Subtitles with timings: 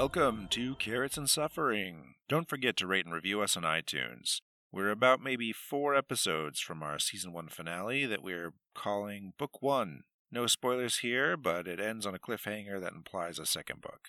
[0.00, 2.14] Welcome to Carrots and Suffering.
[2.26, 4.40] Don't forget to rate and review us on iTunes.
[4.72, 10.04] We're about maybe four episodes from our season one finale that we're calling Book One.
[10.32, 14.08] No spoilers here, but it ends on a cliffhanger that implies a second book.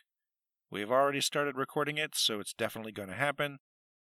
[0.69, 3.59] We've already started recording it, so it's definitely going to happen.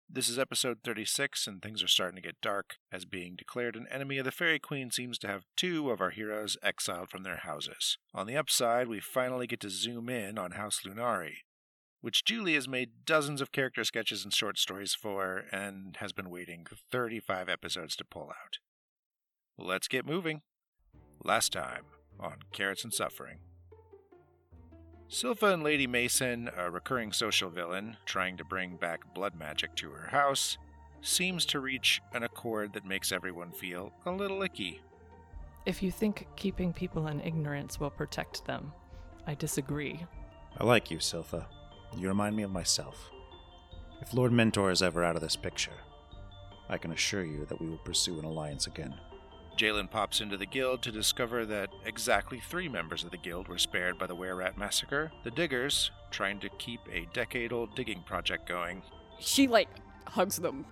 [0.10, 3.88] This is episode 36, and things are starting to get dark, as being declared an
[3.90, 7.38] enemy of the Fairy Queen seems to have two of our heroes exiled from their
[7.38, 7.98] houses.
[8.14, 11.44] On the upside, we finally get to zoom in on House Lunari,
[12.08, 16.30] which Julie has made dozens of character sketches and short stories for, and has been
[16.30, 18.60] waiting 35 episodes to pull out.
[19.58, 20.42] Let's get moving.
[21.22, 21.84] Last time
[22.18, 23.40] on Carrots and Suffering.
[25.10, 29.90] Silpha and Lady Mason, a recurring social villain trying to bring back blood magic to
[29.90, 30.58] her house,
[31.02, 34.80] seems to reach an accord that makes everyone feel a little icky.
[35.66, 38.72] If you think keeping people in ignorance will protect them,
[39.28, 40.06] I disagree.
[40.58, 41.48] I like you, Silpha.
[41.96, 43.10] You remind me of myself.
[44.02, 45.72] If Lord Mentor is ever out of this picture,
[46.70, 48.96] I can assure you that we will pursue an alliance again.
[49.58, 53.58] Jalen pops into the guild to discover that exactly three members of the guild were
[53.58, 55.12] spared by the Were Rat massacre.
[55.24, 58.84] The Diggers, trying to keep a decade old digging project going.
[59.20, 59.70] She like
[60.06, 60.66] hugs them.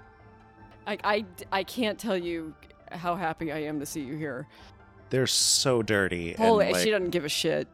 [0.85, 2.53] I, I, I can't tell you
[2.91, 4.47] how happy I am to see you here.
[5.09, 6.33] They're so dirty.
[6.33, 7.67] Holy, and like, she doesn't give a shit.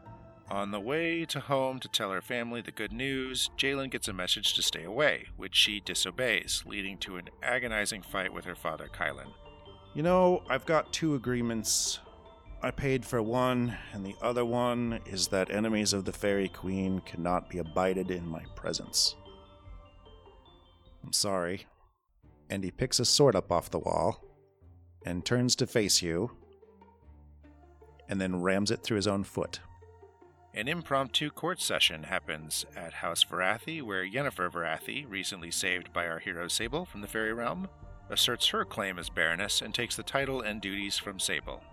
[0.52, 4.14] On the way to home to tell her family the good news, Jalen gets a
[4.14, 8.90] message to stay away, which she disobeys, leading to an agonizing fight with her father,
[8.94, 9.32] Kylan.
[9.94, 12.00] You know, I've got two agreements.
[12.62, 17.00] I paid for one, and the other one is that enemies of the Fairy Queen
[17.06, 19.16] cannot be abided in my presence.
[21.02, 21.66] I'm sorry.
[22.50, 24.22] And he picks a sword up off the wall
[25.06, 26.30] and turns to face you
[28.10, 29.62] and then rams it through his own foot.
[30.54, 36.20] An impromptu court session happens at House Varathi, where Yennefer Varathi, recently saved by our
[36.20, 37.70] hero Sable from the fairy realm,
[38.10, 41.64] asserts her claim as Baroness and takes the title and duties from Sable.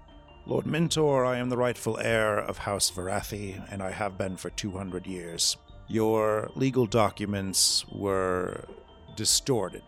[0.46, 4.50] Lord Mentor, I am the rightful heir of House Varathi, and I have been for
[4.50, 5.56] 200 years.
[5.88, 8.64] Your legal documents were
[9.16, 9.82] distorted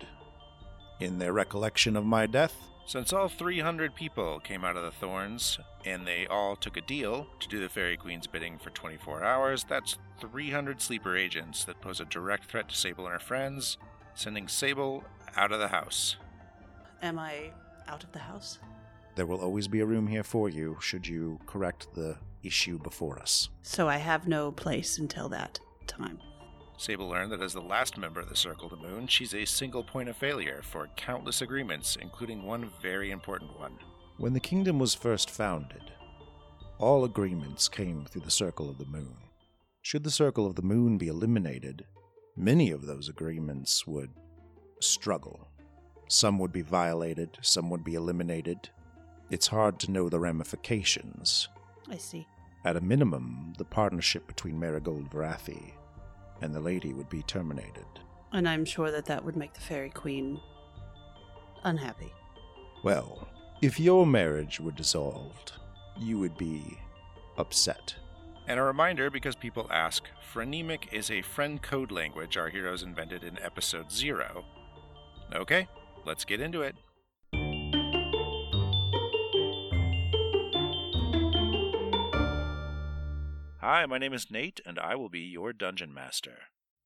[0.98, 2.56] in their recollection of my death.
[2.86, 7.26] Since all 300 people came out of the Thorns, and they all took a deal
[7.40, 12.00] to do the Fairy Queen's bidding for 24 hours, that's 300 sleeper agents that pose
[12.00, 13.78] a direct threat to Sable and her friends,
[14.14, 15.04] sending Sable
[15.36, 16.16] out of the house.
[17.02, 17.50] Am I
[17.88, 18.58] out of the house?
[19.14, 23.18] There will always be a room here for you should you correct the issue before
[23.18, 23.48] us.
[23.62, 26.18] So I have no place until that time.
[26.76, 29.84] Sable learned that as the last member of the Circle to Moon, she's a single
[29.84, 33.76] point of failure for countless agreements, including one very important one.
[34.20, 35.92] When the kingdom was first founded,
[36.76, 39.16] all agreements came through the Circle of the Moon.
[39.80, 41.86] Should the Circle of the Moon be eliminated,
[42.36, 44.10] many of those agreements would
[44.82, 45.48] struggle.
[46.08, 48.68] Some would be violated, some would be eliminated.
[49.30, 51.48] It's hard to know the ramifications.
[51.88, 52.26] I see.
[52.66, 55.72] At a minimum, the partnership between Marigold Varathi
[56.42, 57.86] and the lady would be terminated.
[58.32, 60.38] And I'm sure that that would make the Fairy Queen
[61.64, 62.12] unhappy.
[62.84, 63.26] Well,
[63.62, 65.52] if your marriage were dissolved,
[65.98, 66.78] you would be
[67.36, 67.94] upset.
[68.46, 73.22] And a reminder because people ask Phronemic is a friend code language our heroes invented
[73.22, 74.44] in episode 0.
[75.34, 75.68] Okay,
[76.06, 76.74] let's get into it.
[83.60, 86.38] Hi, my name is Nate, and I will be your dungeon master.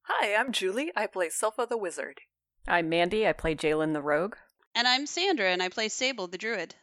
[0.03, 0.91] Hi, I'm Julie.
[0.97, 2.23] I play Silpha the Wizard.
[2.67, 3.29] I'm Mandy.
[3.29, 4.35] I play Jalen the Rogue.
[4.77, 6.75] And I'm Sandra, and I play Sable the Druid.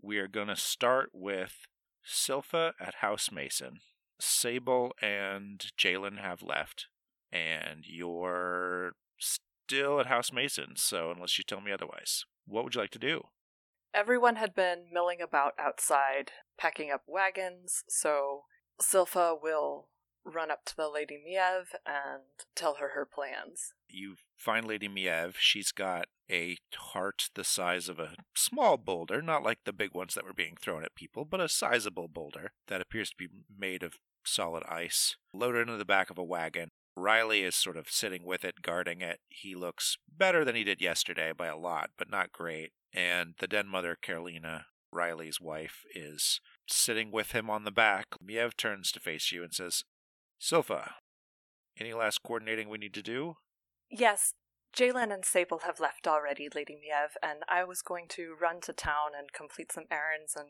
[0.00, 1.66] We are going to start with
[2.06, 3.80] Silpha at House Mason.
[4.20, 6.86] Sable and Jalen have left,
[7.32, 12.80] and you're still at House Mason, so unless you tell me otherwise, what would you
[12.80, 13.24] like to do?
[13.92, 18.42] Everyone had been milling about outside, packing up wagons, so
[18.80, 19.88] Silpha will
[20.24, 22.22] run up to the Lady Miev and
[22.54, 23.72] tell her her plans.
[23.88, 25.34] You find Lady Miev.
[25.38, 30.14] She's got a heart the size of a small boulder, not like the big ones
[30.14, 33.28] that were being thrown at people, but a sizable boulder that appears to be
[33.58, 33.94] made of
[34.24, 36.70] solid ice, loaded into the back of a wagon.
[36.96, 39.20] Riley is sort of sitting with it, guarding it.
[39.28, 42.72] He looks better than he did yesterday by a lot, but not great.
[42.92, 48.06] And the den mother, Carolina, Riley's wife, is sitting with him on the back.
[48.24, 49.84] Miev turns to face you and says,
[50.40, 50.92] Silpha,
[51.78, 53.36] any last coordinating we need to do?
[53.90, 54.34] Yes,
[54.76, 58.72] Jalen and Sable have left already, Lady Miev, and I was going to run to
[58.72, 60.48] town and complete some errands and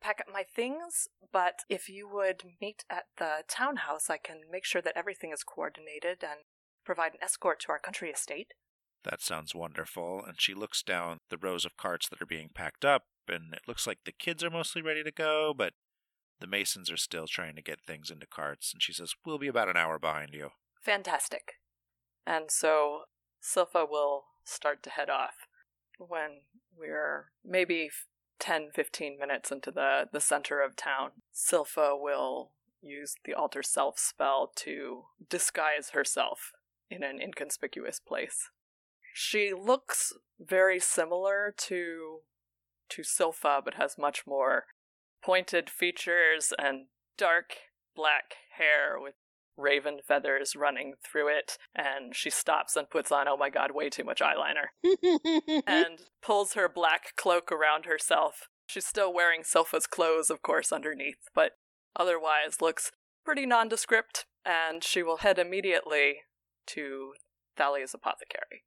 [0.00, 4.64] pack up my things, but if you would meet at the townhouse, I can make
[4.64, 6.40] sure that everything is coordinated and
[6.84, 8.54] provide an escort to our country estate.
[9.04, 10.22] That sounds wonderful.
[10.26, 13.62] And she looks down the rows of carts that are being packed up, and it
[13.66, 15.74] looks like the kids are mostly ready to go, but
[16.40, 18.72] the Masons are still trying to get things into carts.
[18.72, 20.50] And she says, We'll be about an hour behind you.
[20.82, 21.54] Fantastic.
[22.26, 23.02] And so
[23.46, 25.46] Silpha will start to head off
[25.98, 26.40] when
[26.76, 27.90] we're maybe
[28.38, 31.10] 10 15 minutes into the, the center of town.
[31.34, 32.50] Silpha will
[32.82, 36.52] use the alter self spell to disguise herself
[36.90, 38.50] in an inconspicuous place.
[39.14, 42.20] She looks very similar to
[42.88, 44.66] to Silpha, but has much more
[45.22, 47.54] pointed features and dark
[47.96, 49.14] black hair with
[49.56, 51.58] raven feathers running through it.
[51.74, 54.68] And she stops and puts on, oh my god, way too much eyeliner,
[55.66, 58.48] and pulls her black cloak around herself.
[58.66, 61.52] She's still wearing Silpha's clothes, of course, underneath, but
[61.94, 62.90] otherwise looks
[63.24, 66.22] pretty nondescript, and she will head immediately
[66.66, 67.12] to
[67.56, 68.64] Thalia's apothecary.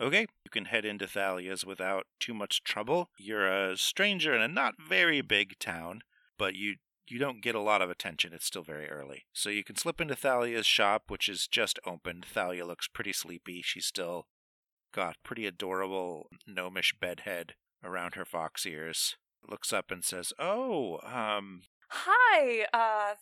[0.00, 3.10] Okay, you can head into Thalia's without too much trouble.
[3.18, 6.02] You're a stranger in a not very big town,
[6.38, 6.76] but you
[7.08, 8.32] you don't get a lot of attention.
[8.32, 9.26] It's still very early.
[9.32, 12.24] So you can slip into Thalia's shop, which is just opened.
[12.24, 13.62] Thalia looks pretty sleepy.
[13.62, 14.26] She's still
[14.92, 17.54] got pretty adorable gnomish bedhead
[17.84, 19.16] around her fox ears.
[19.48, 23.14] Looks up and says, "Oh, um, Hi, uh,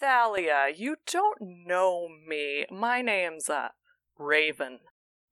[0.00, 0.68] Thalia.
[0.74, 2.66] You don't know me.
[2.70, 3.68] My name's, uh,
[4.18, 4.80] Raven.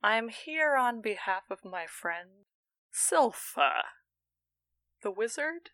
[0.03, 2.45] I'm here on behalf of my friend,
[2.93, 3.81] Silpha.
[5.01, 5.71] The wizard?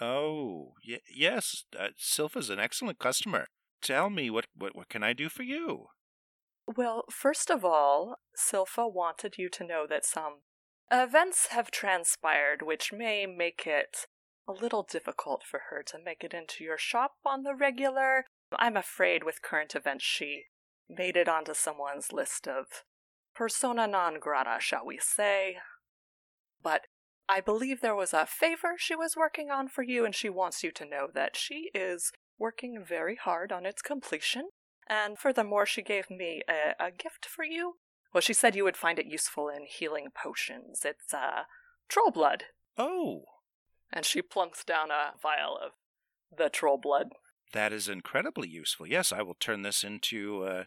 [0.00, 3.46] Oh, y- yes, uh, Silpha's an excellent customer.
[3.82, 5.86] Tell me, what, what, what can I do for you?"
[6.66, 10.40] Well, first of all, Silpha wanted you to know that some
[10.90, 14.06] events have transpired which may make it
[14.46, 18.24] a little difficult for her to make it into your shop on the regular.
[18.56, 20.44] I'm afraid with current events she
[20.88, 22.66] made it onto someone's list of
[23.34, 25.58] persona non grata, shall we say.
[26.62, 26.82] But
[27.28, 30.62] I believe there was a favor she was working on for you, and she wants
[30.62, 34.48] you to know that she is working very hard on its completion.
[34.88, 37.74] And furthermore, she gave me a, a gift for you.
[38.14, 40.82] Well, she said you would find it useful in healing potions.
[40.84, 41.42] It's, uh,
[41.88, 42.44] troll blood.
[42.78, 43.24] Oh,
[43.92, 45.72] And she plunks down a vial of
[46.34, 47.08] the troll blood.
[47.52, 48.86] That is incredibly useful.
[48.86, 50.64] Yes, I will turn this into uh,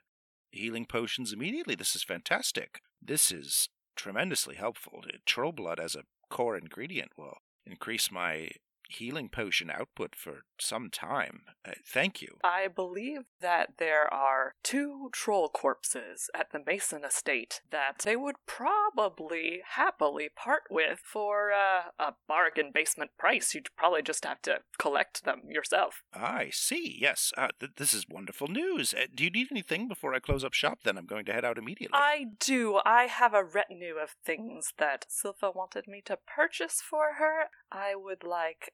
[0.52, 1.76] healing potions immediately.
[1.76, 2.82] This is fantastic.
[3.02, 5.02] This is tremendously helpful.
[5.26, 7.38] Troll blood as a core ingredient will
[7.68, 8.50] increase my
[8.92, 11.42] healing potion output for some time.
[11.66, 12.38] Uh, thank you.
[12.44, 18.36] I believe that there are two troll corpses at the Mason estate that they would
[18.46, 23.54] probably happily part with for uh, a bargain basement price.
[23.54, 26.04] You'd probably just have to collect them yourself.
[26.14, 26.98] I see.
[27.00, 28.94] Yes, uh, th- this is wonderful news.
[28.94, 30.80] Uh, do you need anything before I close up shop?
[30.84, 31.98] Then I'm going to head out immediately.
[31.98, 32.80] I do.
[32.86, 37.46] I have a retinue of things that Silpha wanted me to purchase for her.
[37.72, 38.74] I would like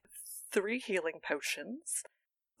[0.52, 2.02] three healing potions,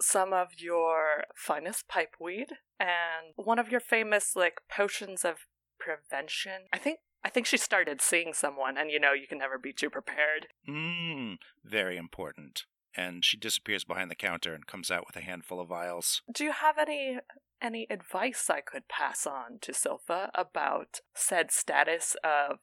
[0.00, 5.46] some of your finest pipeweed, and one of your famous like potions of
[5.78, 6.66] prevention.
[6.72, 9.72] I think I think she started seeing someone, and you know you can never be
[9.72, 10.48] too prepared.
[10.68, 12.64] Mmm, very important.
[12.96, 16.22] And she disappears behind the counter and comes out with a handful of vials.
[16.32, 17.18] Do you have any
[17.60, 22.58] any advice I could pass on to Silpha about said status of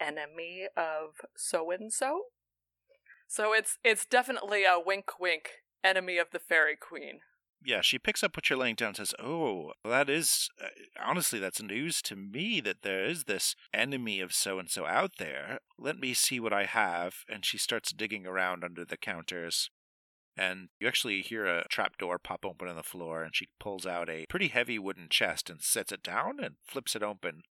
[0.00, 2.24] enemy of so and so?
[3.32, 7.20] So it's it's definitely a wink wink enemy of the fairy queen.
[7.64, 10.66] Yeah, she picks up what you're laying down and says, Oh, that is, uh,
[11.02, 15.12] honestly, that's news to me that there is this enemy of so and so out
[15.18, 15.60] there.
[15.78, 17.24] Let me see what I have.
[17.26, 19.70] And she starts digging around under the counters.
[20.36, 24.10] And you actually hear a trapdoor pop open on the floor, and she pulls out
[24.10, 27.44] a pretty heavy wooden chest and sets it down and flips it open.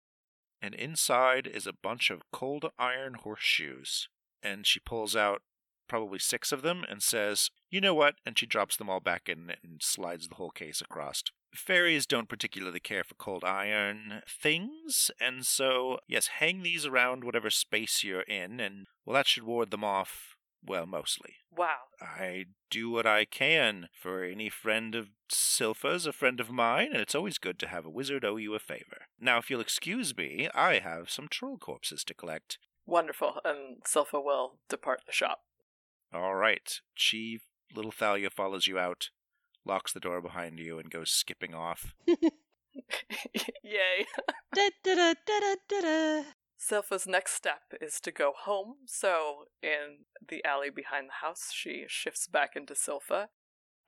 [0.61, 4.08] And inside is a bunch of cold iron horseshoes.
[4.42, 5.42] And she pulls out
[5.88, 8.16] probably six of them and says, You know what?
[8.26, 11.23] And she drops them all back in and slides the whole case across.
[11.54, 17.49] Fairies don't particularly care for cold iron things, and so, yes, hang these around whatever
[17.49, 21.37] space you're in, and, well, that should ward them off, well, mostly.
[21.57, 21.88] Wow.
[22.00, 27.00] I do what I can for any friend of Silpha's, a friend of mine, and
[27.00, 29.07] it's always good to have a wizard owe you a favor.
[29.18, 32.59] Now, if you'll excuse me, I have some troll corpses to collect.
[32.87, 33.40] Wonderful.
[33.45, 35.40] And Silpha will depart the shop.
[36.12, 36.80] All right.
[36.94, 37.40] She,
[37.74, 39.10] little Thalia, follows you out,
[39.64, 41.94] locks the door behind you, and goes skipping off.
[42.06, 44.06] Yay.
[44.54, 46.22] Da, da, da, da, da, da, da.
[46.58, 51.84] Silpha's next step is to go home, so in the alley behind the house, she
[51.86, 53.28] shifts back into Silpha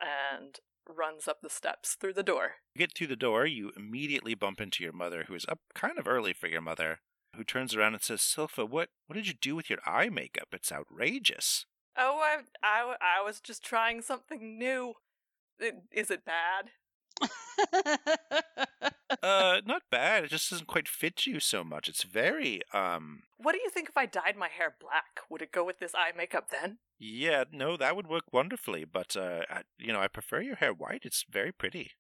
[0.01, 2.57] and runs up the steps through the door.
[2.75, 5.99] You get through the door, you immediately bump into your mother, who is up kind
[5.99, 7.01] of early for your mother,
[7.35, 10.49] who turns around and says, Silpha, what, what did you do with your eye makeup?
[10.53, 11.67] It's outrageous.
[12.03, 14.95] Oh, I, I, I was just trying something new.
[15.93, 16.71] Is it bad?
[19.23, 20.25] uh, not bad.
[20.25, 21.89] It just doesn't quite fit you so much.
[21.89, 25.21] It's very, um, What do you think if I dyed my hair black?
[25.29, 26.79] Would it go with this eye makeup then?
[26.99, 30.73] yeah, no, that would work wonderfully, but, uh, I, you know, I prefer your hair
[30.73, 31.03] white.
[31.05, 31.93] It's very pretty.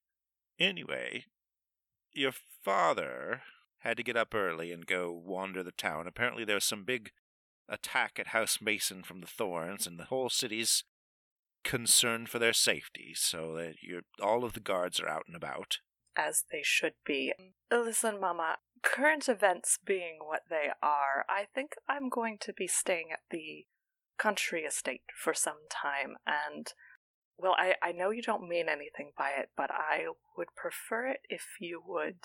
[0.58, 1.24] Anyway,
[2.12, 2.32] your
[2.64, 3.42] father
[3.80, 6.06] had to get up early and go wander the town.
[6.06, 7.10] Apparently, there was some big
[7.70, 10.84] attack at House Mason from the Thorns, and the whole city's
[11.64, 15.78] concerned for their safety, so that you're, all of the guards are out and about.
[16.16, 17.32] As they should be.
[17.70, 23.08] Listen, Mama, current events being what they are, I think I'm going to be staying
[23.12, 23.66] at the
[24.18, 26.72] country estate for some time, and
[27.38, 30.04] well, I, I know you don't mean anything by it, but I
[30.36, 32.18] would prefer it if you would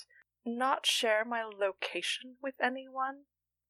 [0.46, 3.24] not share my location with anyone,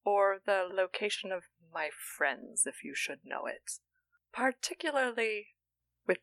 [0.05, 1.43] or the location of
[1.73, 3.79] my friends if you should know it.
[4.31, 5.47] Particularly
[6.07, 6.19] with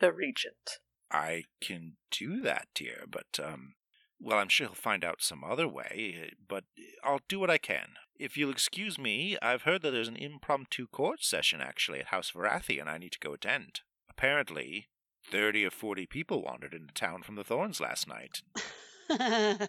[0.00, 0.78] the Regent.
[1.10, 3.74] I can do that, dear, but, um,
[4.20, 6.64] well, I'm sure he'll find out some other way, but
[7.04, 7.90] I'll do what I can.
[8.18, 12.32] If you'll excuse me, I've heard that there's an impromptu court session actually at House
[12.32, 13.80] Varathi, and I need to go attend.
[14.08, 14.88] Apparently,
[15.30, 18.42] 30 or 40 people wandered into town from the Thorns last night.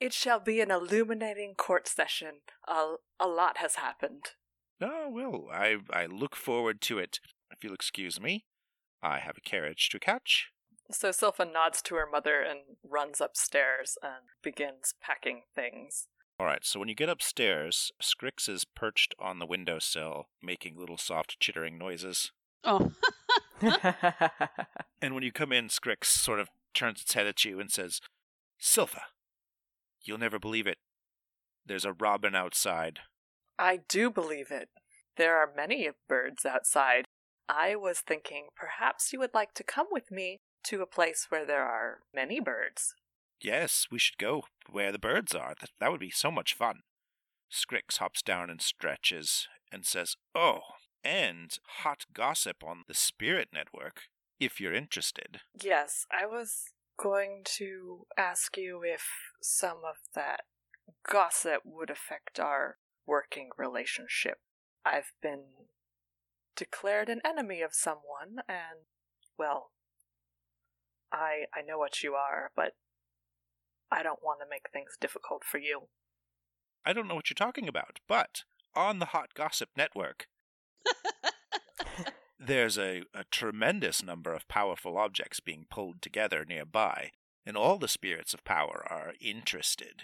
[0.00, 2.40] It shall be an illuminating court session.
[2.68, 4.32] A, a lot has happened.
[4.80, 7.20] Oh, well, I, I look forward to it.
[7.50, 8.44] If you'll excuse me,
[9.02, 10.50] I have a carriage to catch.
[10.90, 16.08] So Silpha nods to her mother and runs upstairs and begins packing things.
[16.38, 20.98] All right, so when you get upstairs, Skrix is perched on the windowsill, making little
[20.98, 22.32] soft chittering noises.
[22.64, 22.92] oh.
[25.02, 28.00] And when you come in, Skrix sort of turns its head at you and says,
[28.60, 29.00] Silpha,
[30.02, 30.78] you'll never believe it.
[31.64, 33.00] There's a robin outside.
[33.58, 34.68] I do believe it.
[35.16, 37.06] There are many birds outside.
[37.48, 41.46] I was thinking perhaps you would like to come with me to a place where
[41.46, 42.94] there are many birds.
[43.40, 45.54] Yes, we should go where the birds are.
[45.60, 46.80] That, that would be so much fun.
[47.50, 50.60] Skrix hops down and stretches and says, Oh,
[51.04, 54.02] and hot gossip on the Spirit Network,
[54.40, 55.40] if you're interested.
[55.62, 59.04] Yes, I was going to ask you if
[59.40, 60.42] some of that
[61.08, 62.76] gossip would affect our
[63.06, 64.38] working relationship.
[64.84, 65.44] I've been
[66.56, 68.86] declared an enemy of someone, and,
[69.38, 69.70] well,
[71.12, 72.72] I, I know what you are, but
[73.90, 75.88] I don't want to make things difficult for you.
[76.84, 78.42] I don't know what you're talking about, but
[78.74, 80.28] on the Hot Gossip Network,
[82.38, 87.12] there's a, a tremendous number of powerful objects being pulled together nearby,
[87.44, 90.02] and all the spirits of power are interested.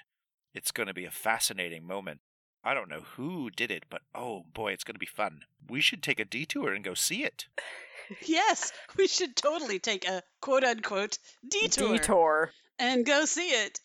[0.54, 2.20] It's going to be a fascinating moment.
[2.64, 5.42] I don't know who did it, but oh boy, it's going to be fun.
[5.68, 7.46] We should take a detour and go see it.
[8.24, 12.52] yes, we should totally take a quote unquote detour, Detour.
[12.78, 13.80] and go see it.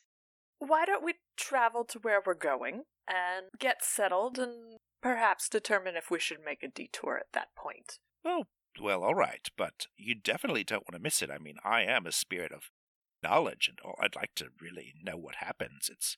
[0.60, 6.12] Why don't we travel to where we're going and get settled and perhaps determine if
[6.12, 8.00] we should make a detour at that point?
[8.28, 8.44] Oh,
[8.82, 11.32] well, all right, but you definitely don't want to miss it.
[11.32, 12.70] I mean, I am a spirit of
[13.24, 13.96] knowledge, and all.
[14.02, 15.90] I'd like to really know what happens.
[15.90, 16.18] It's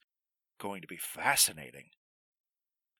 [0.60, 1.90] going to be fascinating.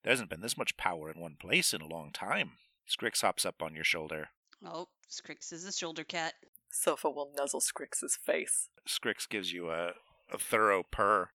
[0.04, 2.52] There hasn't been this much power in one place in a long time.
[2.88, 4.30] Scrix hops up on your shoulder.
[4.64, 6.36] Oh, Scrix is a shoulder cat.
[6.72, 8.70] Silpha will nuzzle Scrix's face.
[8.88, 9.94] Scrix gives you a,
[10.32, 11.30] a thorough purr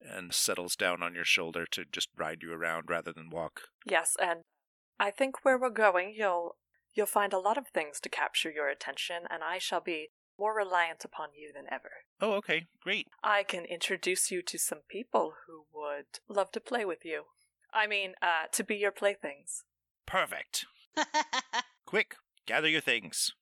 [0.00, 3.62] and settles down on your shoulder to just ride you around rather than walk.
[3.84, 4.40] Yes, and
[4.98, 6.56] I think where we're going, you'll
[6.98, 10.54] you'll find a lot of things to capture your attention, and I shall be more
[10.54, 11.90] reliant upon you than ever.
[12.20, 13.06] Oh, okay, great.
[13.22, 17.22] I can introduce you to some people who would love to play with you.
[17.72, 19.62] I mean, uh, to be your playthings.
[20.06, 20.66] Perfect.
[21.86, 23.32] Quick, gather your things.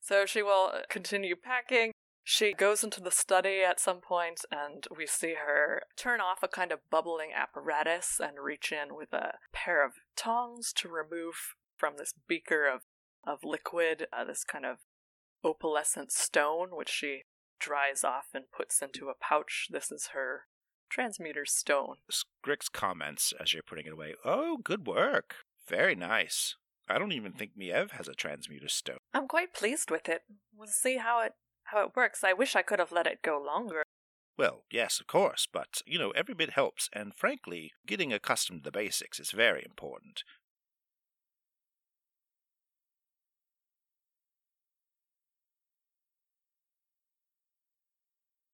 [0.00, 1.92] So she will continue packing.
[2.22, 6.48] She goes into the study at some point, and we see her turn off a
[6.48, 11.34] kind of bubbling apparatus and reach in with a pair of tongs to remove
[11.76, 12.82] from this beaker of,
[13.24, 14.78] of liquid uh, this kind of
[15.44, 17.22] opalescent stone, which she
[17.58, 19.68] dries off and puts into a pouch.
[19.70, 20.42] This is her
[20.90, 21.96] transmuter stone.
[22.10, 24.14] Scrix comments as you're putting it away.
[24.24, 25.36] Oh, good work.
[25.68, 26.56] Very nice.
[26.88, 28.98] I don't even think Miev has a transmuter stone.
[29.14, 30.22] I'm quite pleased with it.
[30.56, 31.34] We'll see how it
[31.64, 32.24] how it works.
[32.24, 33.84] I wish I could have let it go longer.
[34.36, 38.68] Well, yes, of course, but, you know, every bit helps, and frankly, getting accustomed to
[38.68, 40.24] the basics is very important.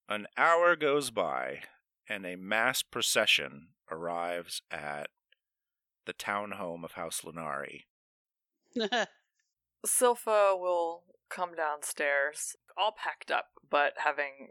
[0.08, 1.62] An hour goes by,
[2.08, 5.08] and a mass procession arrives at
[6.04, 7.86] the town home of House Lunari.
[9.86, 14.50] Silpha will come downstairs, all packed up, but having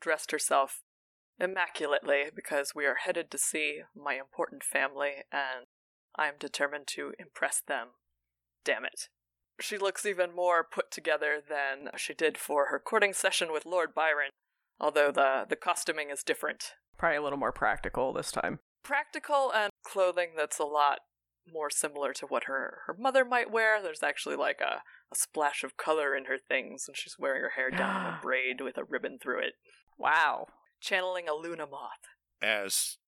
[0.00, 0.82] dressed herself
[1.40, 5.66] immaculately because we are headed to see my important family and
[6.16, 7.88] I am determined to impress them.
[8.64, 9.08] Damn it.
[9.60, 13.94] She looks even more put together than she did for her courting session with Lord
[13.94, 14.30] Byron,
[14.80, 16.72] although the, the costuming is different.
[16.96, 18.58] Probably a little more practical this time.
[18.82, 20.98] Practical and clothing that's a lot
[21.52, 23.82] more similar to what her, her mother might wear.
[23.82, 24.82] There's actually like a,
[25.12, 28.18] a splash of color in her things, and she's wearing her hair down in a
[28.22, 29.54] braid with a ribbon through it,
[29.98, 30.46] Wow.
[30.80, 31.90] channeling a Luna moth.
[32.42, 32.98] As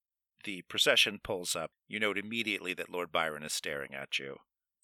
[0.45, 4.37] the procession pulls up, you note immediately that Lord Byron is staring at you.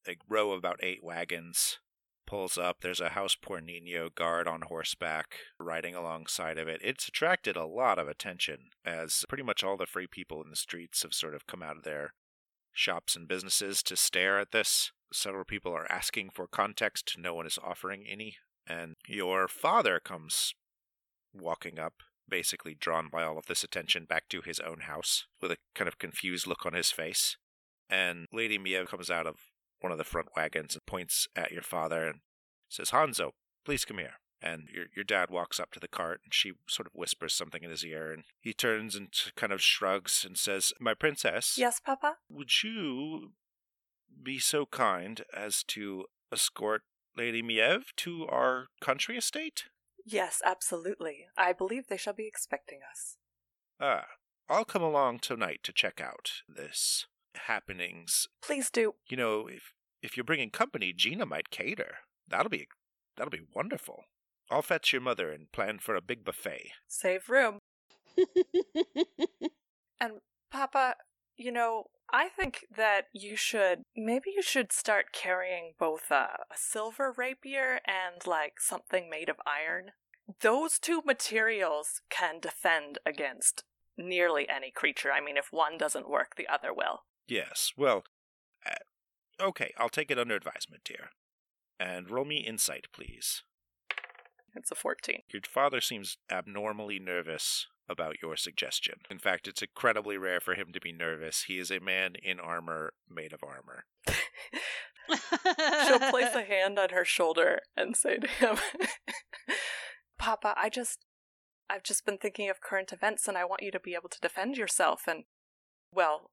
[0.08, 1.78] A row of about eight wagons
[2.26, 2.78] pulls up.
[2.80, 6.80] There's a House Por Nino guard on horseback riding alongside of it.
[6.82, 10.56] It's attracted a lot of attention as pretty much all the free people in the
[10.56, 12.12] streets have sort of come out of their
[12.72, 14.92] shops and businesses to stare at this.
[15.12, 17.16] Several people are asking for context.
[17.18, 18.36] No one is offering any.
[18.66, 20.54] And your father comes
[21.32, 21.94] walking up,
[22.28, 25.88] basically drawn by all of this attention back to his own house, with a kind
[25.88, 27.36] of confused look on his face.
[27.88, 29.36] And Lady Mia comes out of
[29.80, 32.20] one of the front wagons and points at your father and
[32.68, 33.30] says, Hanzo,
[33.64, 34.14] please come here.
[34.42, 37.62] And your your dad walks up to the cart and she sort of whispers something
[37.62, 41.80] in his ear and he turns and kind of shrugs and says, My princess, Yes,
[41.80, 42.16] Papa?
[42.28, 43.32] would you
[44.22, 46.82] be so kind as to escort
[47.16, 49.64] Lady Miev to our country estate?
[50.04, 51.26] Yes, absolutely.
[51.36, 53.16] I believe they shall be expecting us.
[53.80, 54.04] Ah,
[54.48, 57.06] I'll come along tonight to check out this
[57.46, 58.26] happenings.
[58.42, 58.94] Please do.
[59.08, 59.72] You know, if
[60.02, 61.96] if you're bringing company, Gina might cater.
[62.28, 62.68] That'll be
[63.16, 64.04] that'll be wonderful.
[64.50, 66.70] I'll fetch your mother and plan for a big buffet.
[66.86, 67.58] Save room.
[70.00, 70.20] And
[70.50, 70.96] Papa,
[71.36, 76.14] you know, I think that you should maybe you should start carrying both a,
[76.50, 79.92] a silver rapier and like something made of iron.
[80.40, 83.64] Those two materials can defend against
[83.96, 85.10] nearly any creature.
[85.12, 87.00] I mean, if one doesn't work, the other will.
[87.28, 88.04] Yes, well,
[88.64, 91.10] uh, okay, I'll take it under advisement, dear.
[91.78, 93.42] And roll me insight, please.
[94.54, 95.20] It's a 14.
[95.32, 99.00] Your father seems abnormally nervous about your suggestion.
[99.10, 101.44] In fact, it's incredibly rare for him to be nervous.
[101.44, 103.84] He is a man in armor made of armor.
[105.86, 108.56] She'll place a hand on her shoulder and say to him,
[110.18, 111.00] Papa, I just.
[111.68, 114.20] I've just been thinking of current events and I want you to be able to
[114.20, 115.24] defend yourself and,
[115.92, 116.30] well,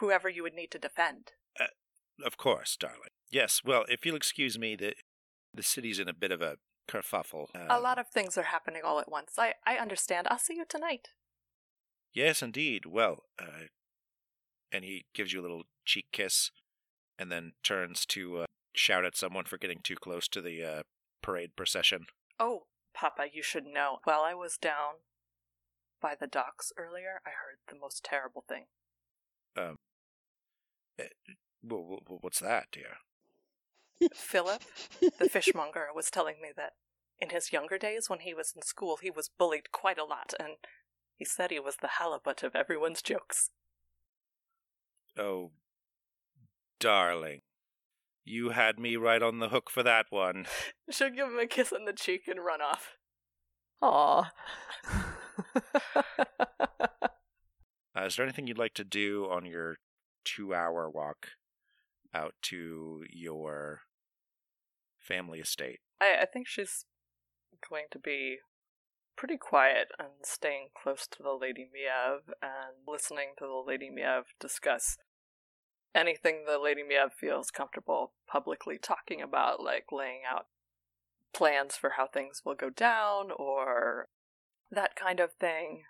[0.00, 1.32] whoever you would need to defend.
[2.24, 3.10] Of course, darling.
[3.30, 4.94] Yes, well, if you'll excuse me, the
[5.52, 6.56] the city's in a bit of a
[6.88, 7.46] kerfuffle.
[7.54, 9.32] a lot of things are happening all at once.
[9.38, 10.28] I, I understand.
[10.30, 11.08] I'll see you tonight.
[12.12, 12.86] Yes, indeed.
[12.86, 13.66] Well, uh,
[14.70, 16.50] and he gives you a little cheek kiss,
[17.18, 20.82] and then turns to uh, shout at someone for getting too close to the uh,
[21.22, 22.06] parade procession.
[22.38, 23.98] Oh, Papa, you should know.
[24.04, 25.02] While I was down
[26.00, 28.66] by the docks earlier, I heard the most terrible thing.
[29.56, 29.78] Um,
[30.98, 31.04] eh,
[31.62, 32.96] wh- wh- what's that, dear?
[34.14, 34.62] Philip,
[35.18, 36.72] the fishmonger, was telling me that
[37.20, 40.34] in his younger days when he was in school, he was bullied quite a lot,
[40.38, 40.54] and
[41.16, 43.50] he said he was the halibut of everyone's jokes.
[45.16, 45.52] Oh,
[46.80, 47.42] darling,
[48.24, 50.46] you had me right on the hook for that one.
[50.90, 52.96] She'll give him a kiss on the cheek and run off.
[53.80, 54.32] Aw.
[57.96, 59.76] Uh, is there anything you'd like to do on your
[60.24, 61.28] two-hour walk
[62.12, 63.82] out to your
[64.98, 65.80] family estate?
[66.00, 66.84] I, I think she's
[67.68, 68.38] going to be
[69.16, 74.24] pretty quiet and staying close to the Lady Miev and listening to the Lady Miev
[74.40, 74.98] discuss
[75.94, 80.46] anything the Lady Miev feels comfortable publicly talking about, like laying out
[81.32, 84.08] plans for how things will go down or
[84.70, 85.82] that kind of thing.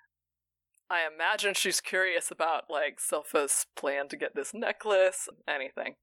[0.91, 5.95] I imagine she's curious about like Silpha's plan to get this necklace, anything.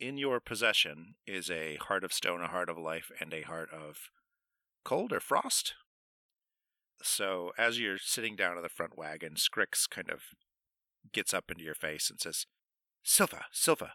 [0.00, 3.68] In your possession is a heart of stone, a heart of life, and a heart
[3.72, 4.10] of
[4.84, 5.74] cold or frost.
[7.02, 10.22] So as you're sitting down in the front wagon, Skrix kind of
[11.12, 12.46] gets up into your face and says,
[13.04, 13.90] Silpha, Silpha,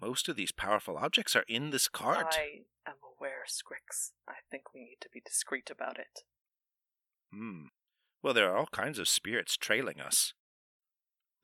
[0.00, 2.36] most of these powerful objects are in this cart.
[2.38, 4.12] I am aware, Skrix.
[4.28, 6.22] I think we need to be discreet about it.
[7.32, 7.66] Hmm.
[8.22, 10.34] Well, there are all kinds of spirits trailing us.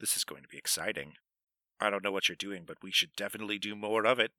[0.01, 1.15] This is going to be exciting.
[1.81, 4.33] I don't know what you're doing, but we should definitely do more of it.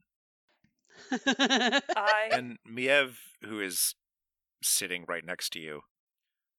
[1.11, 3.95] I And Miev, who is
[4.61, 5.81] sitting right next to you,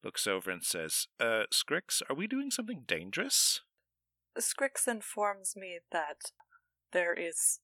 [0.03, 3.61] looks over and says, Uh, Scrix, are we doing something dangerous?
[4.39, 6.33] Scrix informs me that
[6.93, 7.61] there is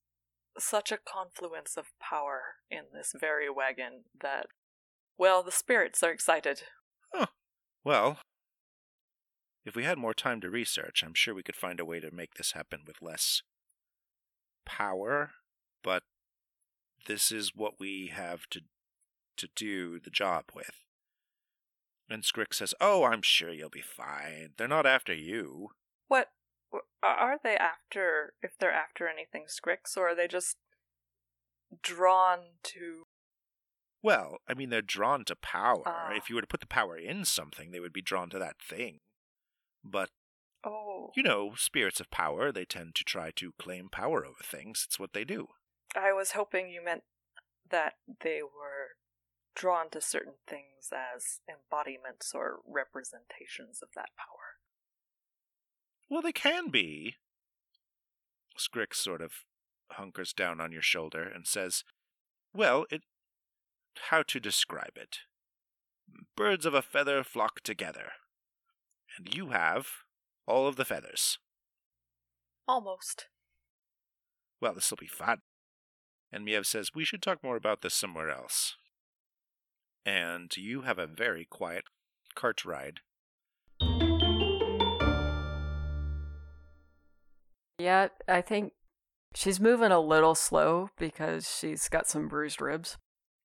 [0.58, 4.46] such a confluence of power in this very wagon that,
[5.18, 6.62] well, the spirits are excited.
[7.84, 8.18] Well,
[9.64, 12.10] if we had more time to research, I'm sure we could find a way to
[12.10, 13.42] make this happen with less
[14.64, 15.32] power,
[15.82, 16.04] but
[17.06, 18.62] this is what we have to
[19.34, 20.84] to do the job with.
[22.08, 24.54] And Scrick says, "Oh, I'm sure you'll be fine.
[24.56, 25.70] They're not after you."
[26.08, 26.32] What
[27.02, 28.34] are they after?
[28.42, 30.58] If they're after anything, Scrix, or are they just
[31.82, 33.06] drawn to?
[34.02, 35.82] Well, I mean, they're drawn to power.
[35.86, 36.10] Ah.
[36.12, 38.56] If you were to put the power in something, they would be drawn to that
[38.60, 39.00] thing.
[39.84, 40.10] But
[40.64, 44.84] Oh, you know, spirits of power, they tend to try to claim power over things.
[44.86, 45.48] It's what they do.
[45.96, 47.02] I was hoping you meant
[47.70, 48.96] that they were
[49.56, 54.58] drawn to certain things as embodiments or representations of that power.
[56.08, 57.16] Well, they can be.
[58.56, 59.32] Scrick sort of
[59.92, 61.84] hunkers down on your shoulder and says,
[62.54, 63.02] Well, it.
[64.10, 65.18] How to describe it?
[66.36, 68.12] Birds of a feather flock together.
[69.16, 69.86] And you have
[70.46, 71.38] all of the feathers.
[72.66, 73.26] Almost.
[74.60, 75.38] Well, this'll be fun.
[76.32, 78.76] And Miev says, We should talk more about this somewhere else.
[80.06, 81.84] And you have a very quiet
[82.34, 83.00] cart ride.
[87.78, 88.72] Yeah, I think
[89.34, 92.96] she's moving a little slow because she's got some bruised ribs.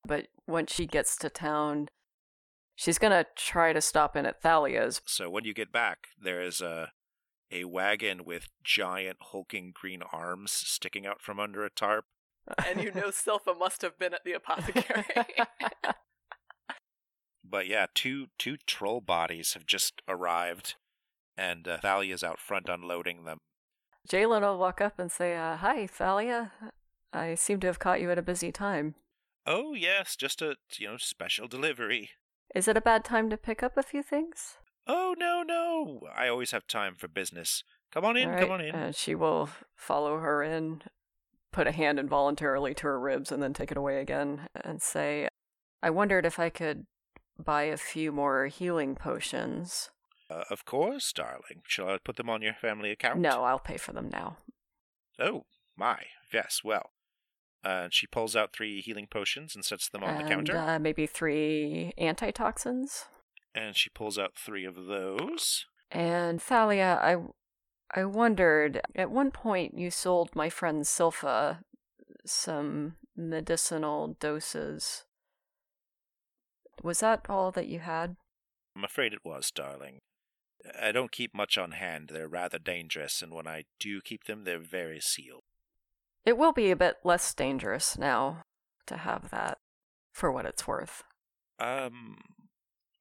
[0.07, 1.89] But once she gets to town,
[2.75, 5.01] she's gonna try to stop in at Thalia's.
[5.05, 6.91] So when you get back, there is a
[7.51, 12.05] a wagon with giant hulking green arms sticking out from under a tarp.
[12.65, 15.05] And you know Silpha must have been at the apothecary.
[17.49, 20.75] But yeah, two two troll bodies have just arrived,
[21.37, 23.39] and uh, Thalia's out front unloading them.
[24.09, 26.51] Jalen will walk up and say, uh, Hi, Thalia.
[27.13, 28.95] I seem to have caught you at a busy time.
[29.47, 32.09] Oh yes, just a you know special delivery.
[32.53, 34.57] Is it a bad time to pick up a few things?
[34.85, 37.63] Oh no no, I always have time for business.
[37.91, 38.75] Come on in, right, come on in.
[38.75, 40.81] And she will follow her in,
[41.53, 45.29] put a hand involuntarily to her ribs, and then take it away again and say,
[45.81, 46.85] I wondered if I could
[47.39, 49.89] buy a few more healing potions.
[50.29, 51.61] Uh, of course, darling.
[51.65, 53.19] Shall I put them on your family account?
[53.19, 54.35] No, I'll pay for them now.
[55.17, 55.45] Oh
[55.77, 56.59] my, yes.
[56.65, 56.91] Well,
[57.63, 60.57] uh, she pulls out three healing potions and sets them on and, the counter.
[60.57, 63.05] Uh, maybe three antitoxins.
[63.55, 65.65] and she pulls out three of those.
[65.91, 67.17] And Thalia, I,
[67.99, 71.59] I wondered, at one point you sold my friend Silpha
[72.25, 75.05] some medicinal doses.
[76.83, 78.17] Was that all that you had?
[78.75, 79.99] I'm afraid it was, darling.
[80.79, 82.11] I don't keep much on hand.
[82.13, 85.43] They're rather dangerous, and when I do keep them, they're very sealed.
[86.25, 88.43] It will be a bit less dangerous now
[88.87, 89.57] to have that,
[90.13, 91.03] for what it's worth.
[91.59, 92.17] Um,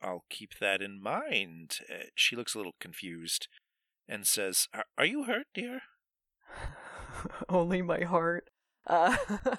[0.03, 1.79] I'll keep that in mind.
[1.91, 3.49] Uh, she looks a little confused
[4.09, 5.81] and says, "Are, are you hurt, dear?"
[7.49, 8.49] Only my heart.
[8.87, 9.17] Uh,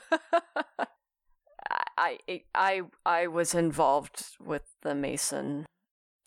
[1.97, 2.19] I,
[2.53, 5.65] I, I was involved with the Mason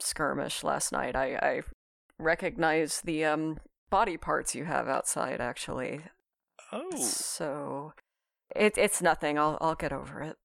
[0.01, 1.17] skirmish last night.
[1.17, 1.63] I, I
[2.19, 5.41] recognize the um body parts you have outside.
[5.41, 6.03] Actually,
[6.73, 7.93] Oh, so
[8.55, 9.39] it, it's nothing.
[9.39, 10.37] I'll, I'll get over it.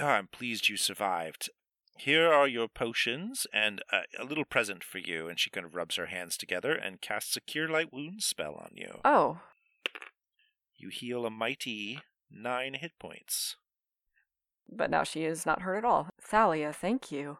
[0.00, 1.50] Ah, I'm pleased you survived.
[1.98, 5.28] Here are your potions and a, a little present for you.
[5.28, 8.54] And she kind of rubs her hands together and casts a Cure Light Wound spell
[8.54, 9.00] on you.
[9.04, 9.40] Oh,
[10.76, 13.56] You heal a mighty nine hit points.
[14.70, 16.08] but now she is not hurt at all.
[16.20, 17.38] Thalia, thank you.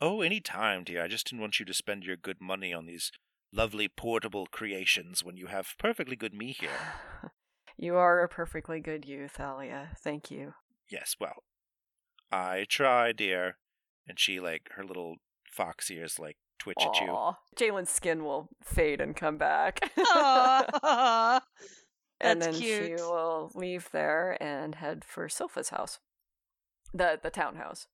[0.00, 1.02] Oh, any time, dear.
[1.04, 3.12] I just didn't want you to spend your good money on these
[3.52, 6.70] lovely portable creations when you have perfectly good me here.
[7.76, 9.90] You are a perfectly good you, Thalia.
[9.98, 10.54] Thank you.
[10.90, 11.44] Yes, well,
[12.32, 13.56] I try, dear.
[14.08, 15.16] And she, like, her little
[15.50, 17.08] fox ears, like, twitch at you.
[17.08, 17.34] Aw.
[17.56, 19.90] Jalen's skin will fade and come back.
[19.98, 21.40] Aw,
[22.20, 25.98] and that's then she will leave there and head for Silpha's house.
[26.94, 27.86] The the townhouse.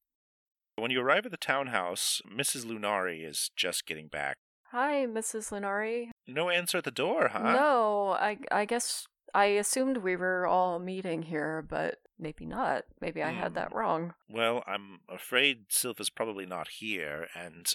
[0.77, 2.65] When you arrive at the townhouse, Mrs.
[2.65, 4.37] Lunari is just getting back.
[4.71, 5.51] Hi, Mrs.
[5.51, 6.11] Lunari.
[6.27, 7.53] No answer at the door, huh?
[7.53, 12.85] No, I I guess I assumed we were all meeting here, but maybe not.
[13.01, 13.77] Maybe I had that Hmm.
[13.79, 14.15] wrong.
[14.29, 17.73] Well, I'm afraid Silpha's probably not here, and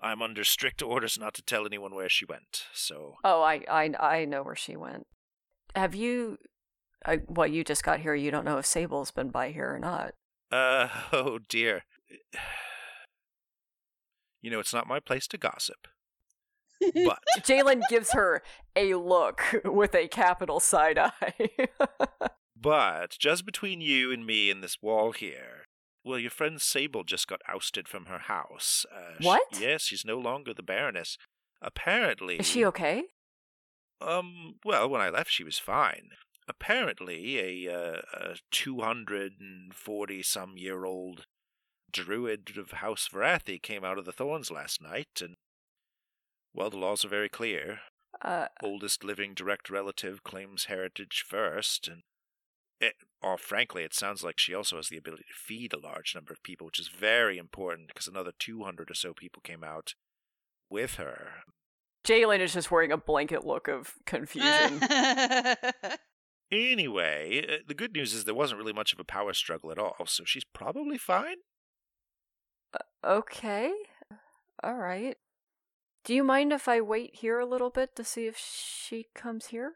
[0.00, 3.16] I'm under strict orders not to tell anyone where she went, so.
[3.24, 5.06] Oh, I, I, I know where she went.
[5.74, 6.38] Have you?
[7.04, 8.14] I, well, you just got here.
[8.14, 10.14] You don't know if Sable's been by here or not.
[10.52, 11.82] Uh, oh dear.
[14.42, 15.86] You know, it's not my place to gossip.
[16.94, 18.42] But Jalen gives her
[18.76, 21.34] a look with a capital side eye.
[22.62, 25.64] But just between you and me and this wall here,
[26.04, 28.84] well, your friend Sable just got ousted from her house.
[28.94, 29.40] Uh, What?
[29.58, 31.16] yes, she's no longer the Baroness.
[31.62, 33.04] Apparently, Is she okay?
[34.00, 36.10] Um, well, when I left, she was fine.
[36.48, 41.24] Apparently, a uh, a two hundred and forty some year old
[41.90, 45.36] druid of House Varathi came out of the thorns last night, and
[46.54, 47.80] well, the laws are very clear.
[48.22, 52.02] Uh, oldest living direct relative claims heritage first, and
[52.80, 56.14] it, or frankly, it sounds like she also has the ability to feed a large
[56.14, 59.94] number of people, which is very important because another 200 or so people came out
[60.68, 61.44] with her.
[62.06, 64.80] Jalen is just wearing a blanket look of confusion.
[66.52, 69.78] Anyway, uh, the good news is there wasn't really much of a power struggle at
[69.78, 71.36] all, so she's probably fine.
[73.04, 73.72] okay.
[74.62, 75.16] All right.
[76.04, 79.46] Do you mind if I wait here a little bit to see if she comes
[79.48, 79.74] here?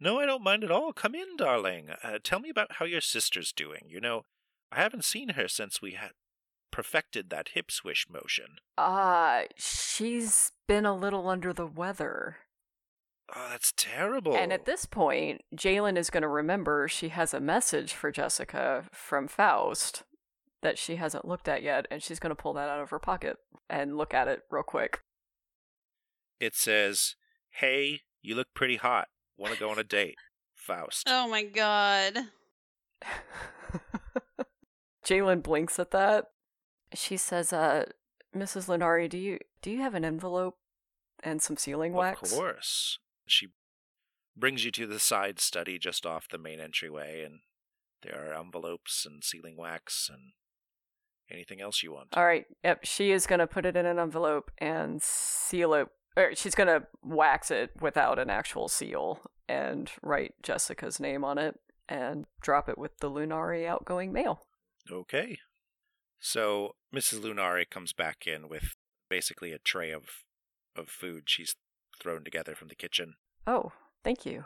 [0.00, 0.92] No, I don't mind at all.
[0.92, 1.90] Come in, darling.
[2.02, 3.82] Uh, tell me about how your sister's doing.
[3.88, 4.22] You know,
[4.70, 6.12] I haven't seen her since we had
[6.70, 8.58] perfected that hip swish motion.
[8.76, 12.36] Uh, she's been a little under the weather.
[13.34, 14.36] Oh, that's terrible.
[14.36, 18.84] And at this point, Jalen is going to remember she has a message for Jessica
[18.92, 20.04] from Faust
[20.62, 22.98] that she hasn't looked at yet, and she's going to pull that out of her
[22.98, 23.36] pocket
[23.68, 25.00] and look at it real quick.
[26.40, 27.16] It says,
[27.50, 29.08] "Hey, you look pretty hot.
[29.36, 30.16] Want to go on a date?"
[30.54, 31.06] Faust.
[31.08, 32.18] oh my god.
[35.04, 36.26] Jalen blinks at that.
[36.94, 37.86] She says, "Uh,
[38.36, 38.68] Mrs.
[38.68, 40.58] Lunari, do you do you have an envelope
[41.22, 42.98] and some sealing wax?" Of course.
[43.26, 43.48] She
[44.36, 47.40] brings you to the side study just off the main entryway, and
[48.02, 50.32] there are envelopes and sealing wax and
[51.30, 52.08] anything else you want.
[52.16, 52.46] All right.
[52.64, 52.84] Yep.
[52.84, 55.88] She is going to put it in an envelope and seal it.
[56.16, 61.38] Or she's going to wax it without an actual seal and write Jessica's name on
[61.38, 64.42] it and drop it with the Lunari outgoing mail.
[64.90, 65.38] Okay.
[66.20, 67.20] So Mrs.
[67.20, 68.74] Lunari comes back in with
[69.08, 70.04] basically a tray of
[70.76, 71.56] of food she's
[72.00, 73.14] thrown together from the kitchen.
[73.46, 73.72] Oh,
[74.04, 74.44] thank you.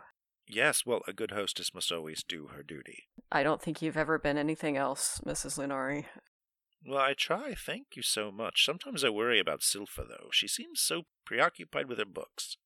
[0.49, 3.05] Yes, well, a good hostess must always do her duty.
[3.31, 5.59] I don't think you've ever been anything else, Mrs.
[5.59, 6.07] Lunari.
[6.87, 7.55] Well, I try.
[7.55, 8.65] Thank you so much.
[8.65, 10.29] Sometimes I worry about Silpha, though.
[10.33, 12.57] She seems so preoccupied with her books.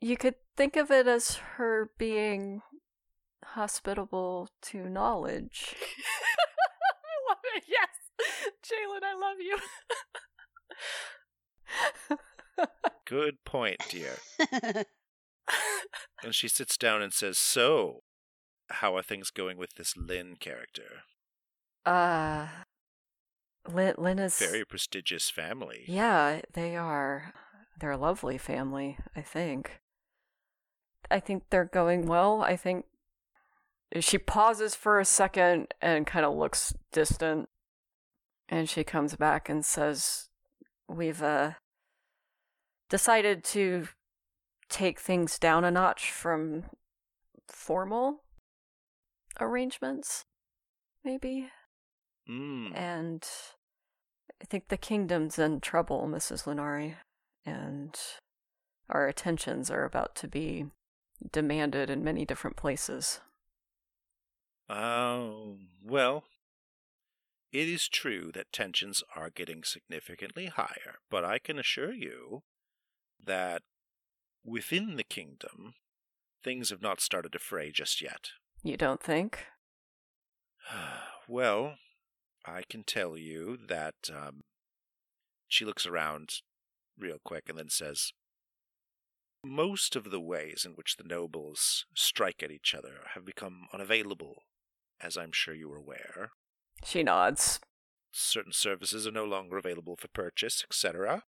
[0.00, 2.62] You could think of it as her being
[3.44, 5.74] hospitable to knowledge.
[5.74, 7.64] I love it.
[7.66, 7.88] Yes,
[8.62, 9.58] Jalen, I love you.
[13.06, 14.16] Good point, dear.
[16.22, 18.00] And she sits down and says, So,
[18.68, 21.02] how are things going with this Lynn character?
[21.84, 22.48] uh,
[23.72, 24.28] Lynn.
[24.28, 25.84] Very prestigious family.
[25.86, 27.32] Yeah, they are.
[27.78, 29.80] They're a lovely family, I think.
[31.10, 32.42] I think they're going well.
[32.42, 32.86] I think
[34.00, 37.48] she pauses for a second and kind of looks distant.
[38.48, 40.28] And she comes back and says,
[40.88, 41.52] We've uh,
[42.88, 43.88] decided to
[44.68, 46.64] take things down a notch from
[47.48, 48.22] formal
[49.40, 50.24] arrangements,
[51.04, 51.48] maybe.
[52.28, 52.76] Mm.
[52.76, 53.26] And
[54.40, 56.44] I think the kingdom's in trouble, Mrs.
[56.44, 56.96] Lunari,
[57.44, 57.98] and
[58.88, 60.66] our attentions are about to be
[61.32, 63.20] demanded in many different places.
[64.68, 66.24] Oh, well,
[67.52, 72.42] it is true that tensions are getting significantly higher, but I can assure you
[73.24, 73.62] that
[74.44, 75.74] within the kingdom,
[76.44, 78.30] things have not started to fray just yet.
[78.62, 79.46] You don't think?
[81.28, 81.76] well,
[82.46, 84.42] I can tell you that um,
[85.48, 86.30] she looks around
[86.98, 88.12] real quick and then says,
[89.44, 94.42] Most of the ways in which the nobles strike at each other have become unavailable,
[95.00, 96.30] as I'm sure you are aware.
[96.84, 97.60] She nods.
[98.12, 101.24] Certain services are no longer available for purchase, etc.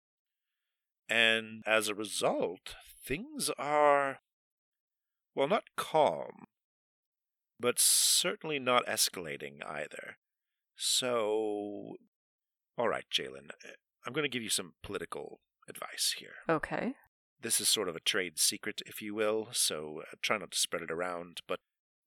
[1.09, 2.75] And as a result,
[3.07, 4.19] things are,
[5.35, 6.47] well, not calm,
[7.61, 10.17] but certainly not escalating either.
[10.77, 11.97] So,
[12.77, 13.51] all right, Jalen,
[14.07, 16.35] I'm going to give you some political advice here.
[16.49, 16.95] Okay.
[17.41, 20.59] This is sort of a trade secret, if you will, so uh, try not to
[20.59, 21.61] spread it around, but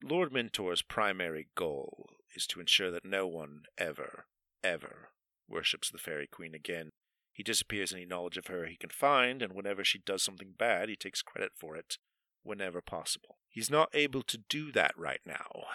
[0.04, 4.26] Lord Mentor's primary goal is to ensure that no one ever,
[4.64, 5.10] ever
[5.48, 6.90] worships the Fairy Queen again.
[7.32, 10.90] He disappears any knowledge of her he can find, and whenever she does something bad,
[10.90, 11.98] he takes credit for it
[12.44, 13.38] whenever possible.
[13.50, 15.66] He's not able to do that right now.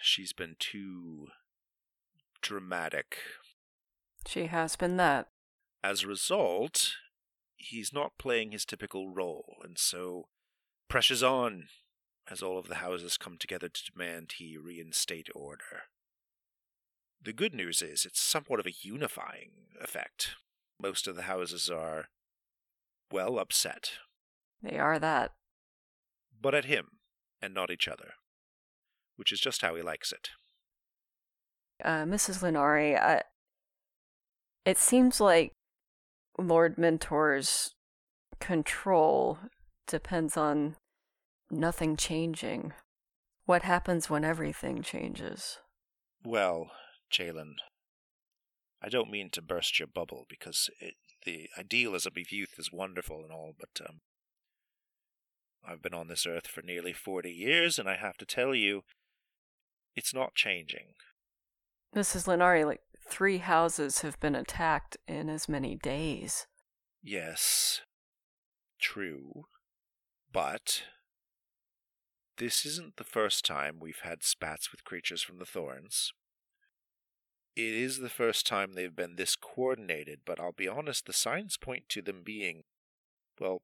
[0.00, 1.28] She's been too
[2.42, 3.16] dramatic.
[4.26, 5.28] She has been that.
[5.82, 6.92] As a result,
[7.56, 10.28] he's not playing his typical role, and so
[10.88, 11.64] pressure's on
[12.30, 15.84] as all of the houses come together to demand he reinstate order.
[17.20, 19.50] The good news is it's somewhat of a unifying
[19.80, 20.36] effect.
[20.80, 22.06] Most of the houses are,
[23.10, 23.92] well, upset,
[24.62, 25.32] They are that.
[26.40, 26.98] but at him
[27.40, 28.14] and not each other,
[29.16, 30.30] which is just how he likes it.
[31.84, 32.42] Uh, Mrs.
[32.42, 33.22] Lunari, I,
[34.64, 35.52] it seems like
[36.38, 37.74] Lord Mentor's
[38.40, 39.38] control
[39.86, 40.76] depends on
[41.50, 42.72] nothing changing.
[43.46, 45.58] What happens when everything changes?
[46.24, 46.70] Well,
[47.12, 47.54] Jalen,
[48.80, 53.22] I don't mean to burst your bubble because it, the idealism of youth is wonderful
[53.22, 53.98] and all, but um,
[55.66, 58.82] I've been on this earth for nearly 40 years, and I have to tell you,
[59.94, 60.94] it's not changing.
[61.94, 62.26] Mrs.
[62.26, 66.46] Lunari, like three houses have been attacked in as many days.
[67.02, 67.82] Yes,
[68.80, 69.44] true,
[70.32, 70.84] but
[72.38, 76.12] this isn't the first time we've had spats with creatures from the Thorns.
[77.54, 81.58] It is the first time they've been this coordinated, but I'll be honest, the signs
[81.58, 82.62] point to them being,
[83.38, 83.60] well,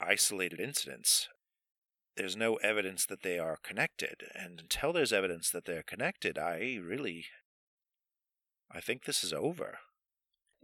[0.00, 1.28] isolated incidents.
[2.16, 6.78] There's no evidence that they are connected, and until there's evidence that they're connected, I
[6.82, 7.26] really.
[8.72, 9.78] I think this is over.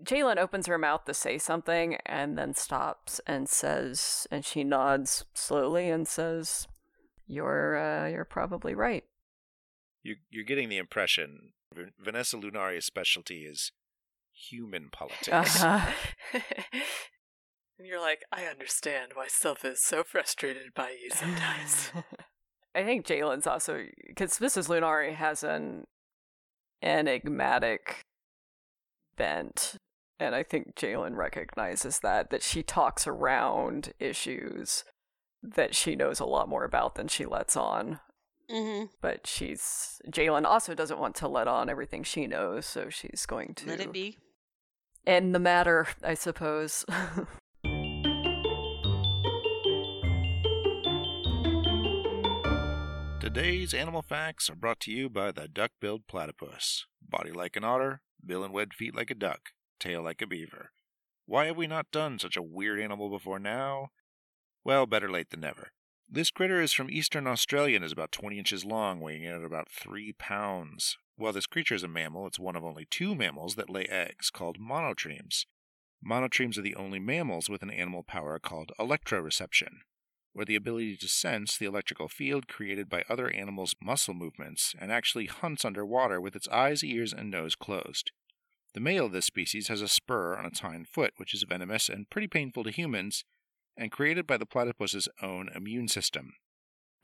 [0.03, 5.25] Jalen opens her mouth to say something and then stops and says, and she nods
[5.33, 6.69] slowly and says,
[7.27, 9.05] "You're, uh, you're probably right."
[10.03, 13.73] You, you're getting the impression V- Vanessa Lunari's specialty is
[14.33, 15.62] human politics.
[15.62, 15.92] Uh-huh.
[17.79, 21.90] and you're like, I understand why Silpha's so frustrated by you sometimes.
[22.75, 24.69] I think Jalen's also because Mrs.
[24.69, 25.87] Lunari has an
[26.87, 28.05] enigmatic
[29.16, 29.77] bent,
[30.20, 34.85] and I think Jalen recognizes that that she talks around issues
[35.42, 38.01] that she knows a lot more about than she lets on.
[38.51, 38.87] Mm-hmm.
[39.01, 43.55] But she's Jalen also doesn't want to let on everything she knows, so she's going
[43.57, 44.18] to Let it be.
[45.07, 46.85] end the matter, I suppose.
[53.37, 56.87] Today's animal facts are brought to you by the duck-billed platypus.
[57.07, 60.70] Body like an otter, bill and webbed feet like a duck, tail like a beaver.
[61.27, 63.90] Why have we not done such a weird animal before now?
[64.64, 65.72] Well, better late than never.
[66.09, 69.44] This critter is from eastern Australia and is about 20 inches long, weighing in at
[69.44, 70.96] about 3 pounds.
[71.16, 74.31] While this creature is a mammal, it's one of only two mammals that lay eggs,
[74.31, 75.44] called monotremes.
[76.03, 79.81] Monotremes are the only mammals with an animal power called electroreception,
[80.37, 84.92] or the ability to sense the electrical field created by other animals' muscle movements, and
[84.92, 88.12] actually hunts underwater with its eyes, ears, and nose closed.
[88.75, 91.88] The male of this species has a spur on its hind foot, which is venomous
[91.88, 93.25] and pretty painful to humans,
[93.77, 96.35] and created by the platypus's own immune system.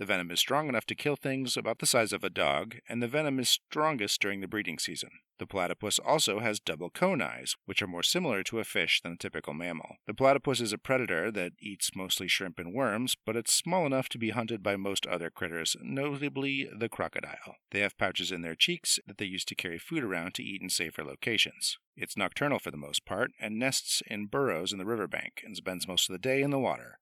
[0.02, 3.00] The venom is strong enough to kill things about the size of a dog, and
[3.00, 5.10] the venom is strongest during the breeding season.
[5.38, 9.12] The platypus also has double cone eyes, which are more similar to a fish than
[9.12, 9.98] a typical mammal.
[10.08, 14.08] The platypus is a predator that eats mostly shrimp and worms, but it's small enough
[14.08, 17.58] to be hunted by most other critters, notably the crocodile.
[17.70, 20.60] They have pouches in their cheeks that they use to carry food around to eat
[20.60, 21.78] in safer locations.
[21.96, 25.86] It's nocturnal for the most part, and nests in burrows in the riverbank, and spends
[25.86, 26.98] most of the day in the water.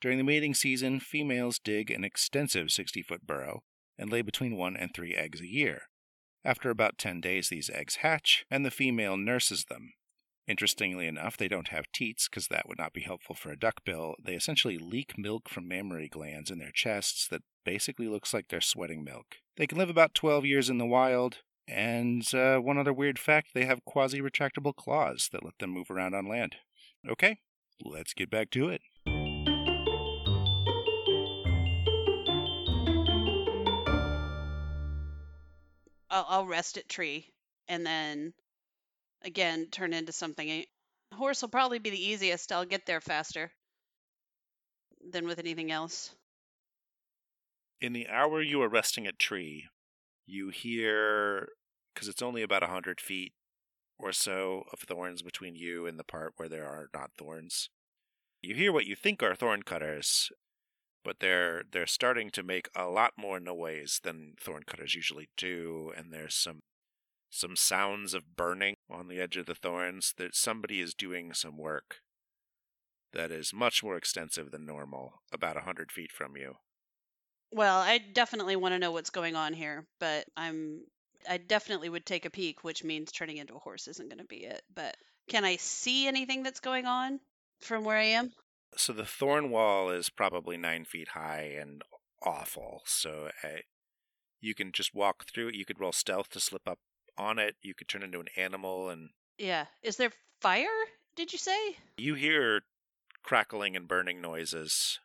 [0.00, 3.62] During the mating season, females dig an extensive 60 foot burrow
[3.98, 5.82] and lay between one and three eggs a year.
[6.44, 9.94] After about 10 days, these eggs hatch, and the female nurses them.
[10.46, 14.14] Interestingly enough, they don't have teats because that would not be helpful for a duckbill.
[14.22, 18.60] They essentially leak milk from mammary glands in their chests that basically looks like they're
[18.60, 19.38] sweating milk.
[19.56, 23.48] They can live about 12 years in the wild, and uh, one other weird fact
[23.54, 26.56] they have quasi retractable claws that let them move around on land.
[27.08, 27.38] Okay,
[27.84, 28.82] let's get back to it.
[36.10, 37.32] I'll, I'll rest at tree
[37.68, 38.32] and then
[39.22, 40.48] again turn into something.
[40.48, 40.64] Eh,
[41.14, 42.52] horse will probably be the easiest.
[42.52, 43.50] I'll get there faster
[45.10, 46.14] than with anything else.
[47.80, 49.66] In the hour you are resting at tree,
[50.26, 51.48] you hear,
[51.94, 53.32] because it's only about a hundred feet
[53.98, 57.68] or so of thorns between you and the part where there are not thorns.
[58.42, 60.30] You hear what you think are thorn cutters,
[61.06, 65.92] but they're they're starting to make a lot more noise than thorn cutters usually do,
[65.96, 66.62] and there's some
[67.30, 71.56] some sounds of burning on the edge of the thorns, that somebody is doing some
[71.56, 72.00] work
[73.12, 76.54] that is much more extensive than normal, about a hundred feet from you.
[77.52, 80.80] Well, I definitely want to know what's going on here, but I'm
[81.28, 84.24] I definitely would take a peek, which means turning into a horse isn't going to
[84.24, 84.62] be it.
[84.74, 84.96] But
[85.28, 87.20] can I see anything that's going on
[87.60, 88.32] from where I am?
[88.76, 91.82] So the thorn wall is probably nine feet high and
[92.22, 92.82] awful.
[92.84, 93.48] So uh,
[94.40, 95.54] you can just walk through it.
[95.54, 96.78] You could roll stealth to slip up
[97.16, 97.56] on it.
[97.62, 99.66] You could turn into an animal, and Yeah.
[99.82, 100.66] Is there fire?
[101.14, 101.76] Did you say?
[101.96, 102.62] you hear
[103.22, 105.00] crackling and burning noises.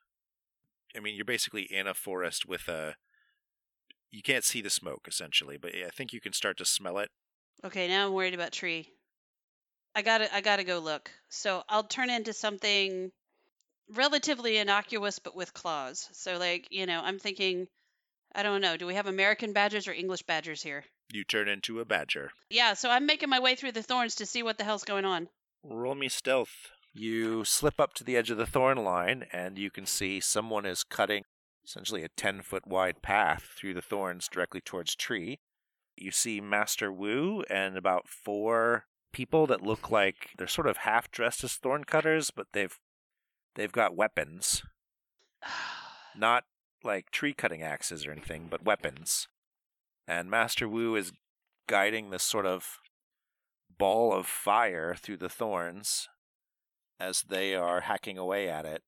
[0.96, 2.96] I mean, you're basically in a forest with a.
[4.12, 7.10] You can't see the smoke essentially, but I think you can start to smell it.
[7.64, 8.90] Okay, now I'm worried about tree.
[9.96, 11.10] I gotta I gotta go look.
[11.30, 13.12] So I'll turn into something
[13.94, 16.10] relatively innocuous but with claws.
[16.14, 17.68] So like, you know, I'm thinking
[18.34, 20.86] I don't know, do we have American badgers or English badgers here?
[21.12, 22.32] You turn into a badger.
[22.50, 25.04] Yeah, so I'm making my way through the thorns to see what the hell's going
[25.04, 25.28] on.
[25.64, 26.70] Roll me stealth.
[26.94, 30.66] You slip up to the edge of the thorn line, and you can see someone
[30.66, 31.24] is cutting
[31.64, 35.40] essentially a 10 foot wide path through the thorns directly towards tree.
[35.98, 41.12] You see Master Wu and about four people that look like they're sort of half
[41.12, 42.80] dressed as thorn cutters, but they've
[43.56, 44.64] they've got weapons.
[46.18, 46.44] Not
[46.84, 49.28] like tree cutting axes or anything, but weapons.
[50.08, 51.12] And Master Wu is
[51.68, 52.80] guiding this sort of
[53.78, 56.08] ball of fire through the thorns
[57.00, 58.84] as they are hacking away at it.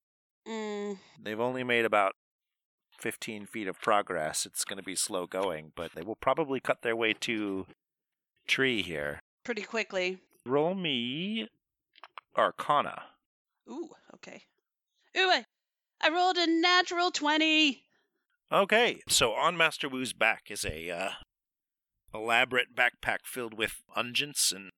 [0.47, 2.13] mm, They've only made about
[2.99, 4.45] 15 feet of progress.
[4.45, 7.65] It's going to be slow going, but they will probably cut their way to
[8.47, 9.19] tree here.
[9.43, 10.19] pretty quickly.
[10.45, 11.47] Roll me
[12.37, 13.03] Arcana.
[13.69, 14.43] Ooh, okay.
[15.17, 15.45] Ooh, I,
[16.01, 17.83] I rolled a natural 20.
[18.51, 21.09] Okay, so on Master Wu's back is a uh,
[22.13, 24.69] elaborate backpack filled with unguents and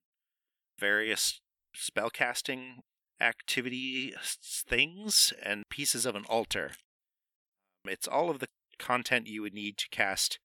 [0.80, 1.40] various
[1.76, 2.80] spellcasting
[3.20, 4.14] activity
[4.44, 6.72] things and pieces of an altar.
[7.86, 10.40] It's all of the content you would need to cast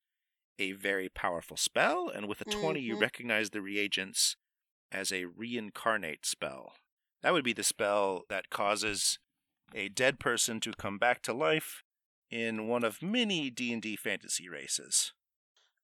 [0.58, 3.00] a very powerful spell, and with a 20, you Mhm.
[3.00, 4.36] recognize the reagents
[4.92, 6.76] as a reincarnate spell.
[7.22, 9.18] That would be the spell that causes
[9.74, 11.82] a dead person to come back to life
[12.30, 15.12] in one of many D&D fantasy races.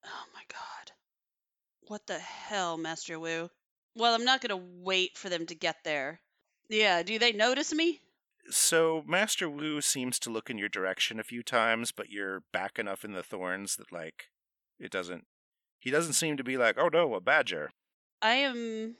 [0.04, 0.92] Oh my god.
[1.88, 3.50] What the hell, Master Wu?
[3.94, 6.20] Well, I'm not going to wait for them to get there.
[6.68, 8.00] Yeah, do they notice me?
[8.50, 12.78] So Master Wu seems to look in your direction a few times, but you're back
[12.78, 14.30] enough in the thorns that like
[14.78, 15.24] it doesn't
[15.80, 17.70] he doesn't seem to be like, "Oh no, a badger."
[18.22, 18.96] I am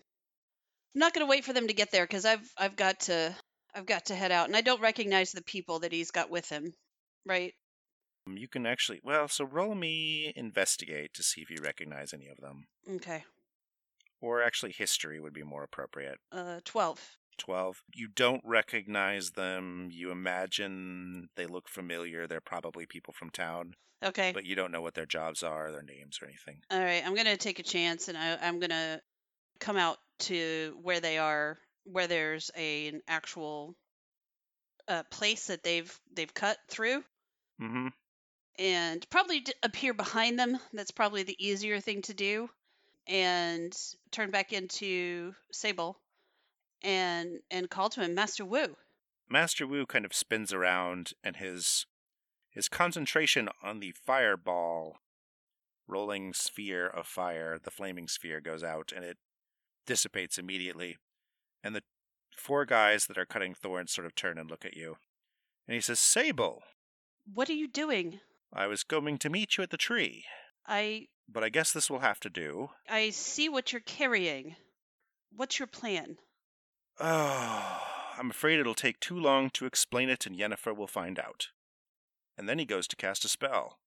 [0.95, 3.37] I'm not going to wait for them to get there cuz I've I've got to
[3.77, 6.49] I've got to head out and I don't recognize the people that he's got with
[6.49, 6.72] him,
[7.27, 7.53] right?
[8.27, 12.29] Um, You can actually well, so roll me investigate to see if you recognize any
[12.29, 12.64] of them.
[12.97, 13.22] Okay.
[14.20, 16.18] Or actually history would be more appropriate.
[16.33, 16.99] Uh 12.
[17.39, 17.83] 12.
[17.95, 19.91] You don't recognize them.
[19.93, 22.27] You imagine they look familiar.
[22.27, 24.33] They're probably people from town, Okay.
[24.33, 26.62] but you don't know what their jobs are, their names, or anything.
[26.70, 29.03] All right, I'm gonna take a chance, and I, I'm gonna
[29.61, 31.59] come out to where they are,
[31.91, 33.74] where there's a, an actual
[34.89, 37.03] uh, place that they've they've cut through,
[37.61, 37.89] Mm-hmm.
[38.59, 40.59] and probably d- appear behind them.
[40.72, 42.49] That's probably the easier thing to do,
[43.07, 43.76] and
[44.11, 45.99] turn back into Sable,
[46.82, 48.76] and and call to him, Master Wu.
[49.28, 51.87] Master Wu kind of spins around, and his
[52.51, 54.99] his concentration on the fireball
[55.89, 59.18] rolling sphere of fire, the flaming sphere, goes out, and it
[59.87, 60.97] dissipates immediately.
[61.67, 61.83] And the
[62.37, 64.99] four guys that are cutting thorns sort of turn and look at you.
[65.67, 66.62] And he says, Sable,
[67.35, 68.21] What are you doing?
[68.53, 70.25] I was going to meet you at the tree,
[70.64, 72.71] I but I guess this will have to do.
[72.89, 74.55] I see what you're carrying.
[75.35, 76.19] What's your plan?
[77.01, 77.83] Oh,
[78.17, 81.49] I'm afraid it'll take too long to explain it, and Yennefer will find out.
[82.39, 83.81] And then he goes to cast a spell.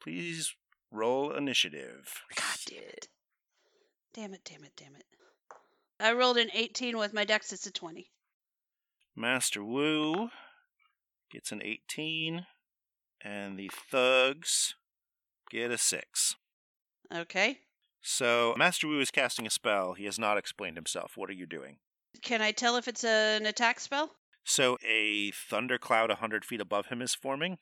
[0.00, 0.54] Please
[0.92, 2.22] roll initiative.
[2.36, 3.08] God damn it.
[4.14, 5.04] Damn it, damn it, damn it.
[6.00, 8.10] I rolled an 18 with my dex, it's a 20.
[9.16, 10.28] Master Wu
[11.30, 12.46] gets an 18,
[13.20, 14.74] and the thugs
[15.50, 16.36] get a 6.
[17.14, 17.58] Okay.
[18.00, 19.94] So, Master Wu is casting a spell.
[19.94, 21.12] He has not explained himself.
[21.16, 21.78] What are you doing?
[22.22, 24.12] Can I tell if it's an attack spell?
[24.44, 27.58] So, a thundercloud a 100 feet above him is forming.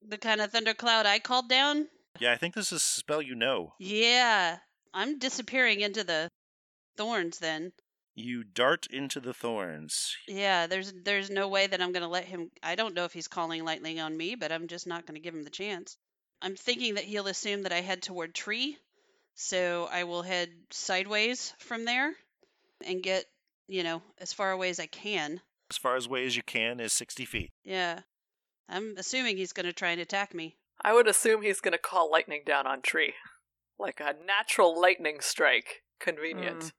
[0.00, 1.88] The kind of thundercloud I called down?
[2.20, 3.74] Yeah, I think this is a spell you know.
[3.80, 4.58] Yeah.
[4.94, 6.28] I'm disappearing into the
[6.96, 7.72] thorns then.
[8.14, 10.16] You dart into the thorns.
[10.26, 13.12] Yeah, there's there's no way that I'm going to let him I don't know if
[13.12, 15.96] he's calling lightning on me, but I'm just not going to give him the chance.
[16.42, 18.78] I'm thinking that he'll assume that I head toward tree,
[19.34, 22.14] So I will head sideways from there
[22.86, 23.24] and get,
[23.68, 25.40] you know, as far away as I can.
[25.70, 27.52] As far as way as you can is 60 feet.
[27.64, 28.00] Yeah.
[28.68, 30.56] I'm assuming he's going to try and attack me.
[30.82, 33.14] I would assume he's going to call lightning down on tree.
[33.78, 35.82] Like a natural lightning strike.
[36.00, 36.60] Convenient.
[36.60, 36.72] Mm.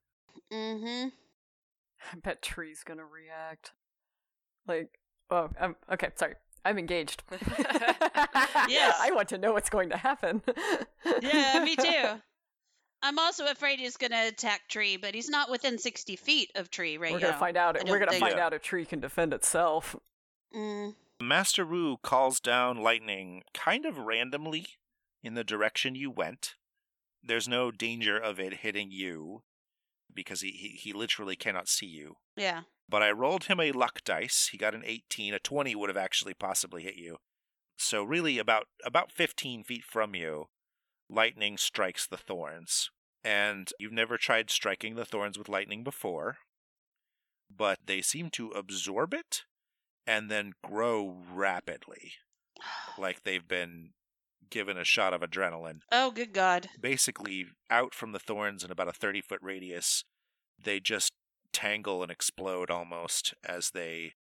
[0.54, 1.10] Mm-hmm.
[2.14, 3.72] I bet Tree's gonna react.
[4.68, 6.10] Like, oh, I'm okay.
[6.16, 6.36] Sorry,
[6.66, 7.24] I'm engaged.
[8.70, 8.98] Yes.
[9.00, 10.42] I want to know what's going to happen.
[11.22, 12.20] Yeah, me too.
[13.02, 16.70] I'm also afraid he's going to attack Tree, but he's not within 60 feet of
[16.70, 17.28] Tree right We're now.
[17.28, 17.78] gonna find out.
[17.80, 18.46] I We're gonna think- find Yeah.
[18.48, 19.96] out if Tree can defend itself.
[20.56, 20.96] Mm.
[21.22, 24.66] Master Wu calls down lightning kind of randomly
[25.24, 26.56] in the direction you went.
[27.24, 29.44] There's no danger of it hitting you
[30.14, 32.16] because he, he, he literally cannot see you.
[32.36, 32.62] Yeah.
[32.90, 34.50] But I rolled him a luck dice.
[34.52, 35.34] He got an 18.
[35.34, 37.18] A 20 would have actually possibly hit you.
[37.78, 40.46] So really about about 15 feet from you,
[41.10, 42.90] lightning strikes the thorns.
[43.24, 46.38] And you've never tried striking the thorns with lightning before,
[47.56, 49.44] but they seem to absorb it
[50.06, 52.14] and then grow rapidly,
[52.98, 53.90] like they've been
[54.50, 55.80] given a shot of adrenaline.
[55.92, 56.70] Oh, good God.
[56.80, 60.04] Basically, out from the thorns in about a 30 foot radius,
[60.64, 61.14] they just
[61.54, 64.14] tangle and explode almost as they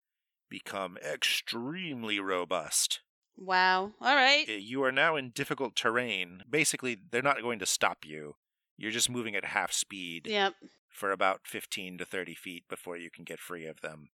[0.50, 3.02] become extremely robust.
[3.38, 3.92] Wow.
[4.00, 4.46] All right.
[4.48, 6.44] Uh, You are now in difficult terrain.
[6.50, 8.36] Basically, they're not going to stop you.
[8.78, 10.54] You're just moving at half speed Yep.
[10.90, 14.10] for about 15 to 30 feet before you can get free of them.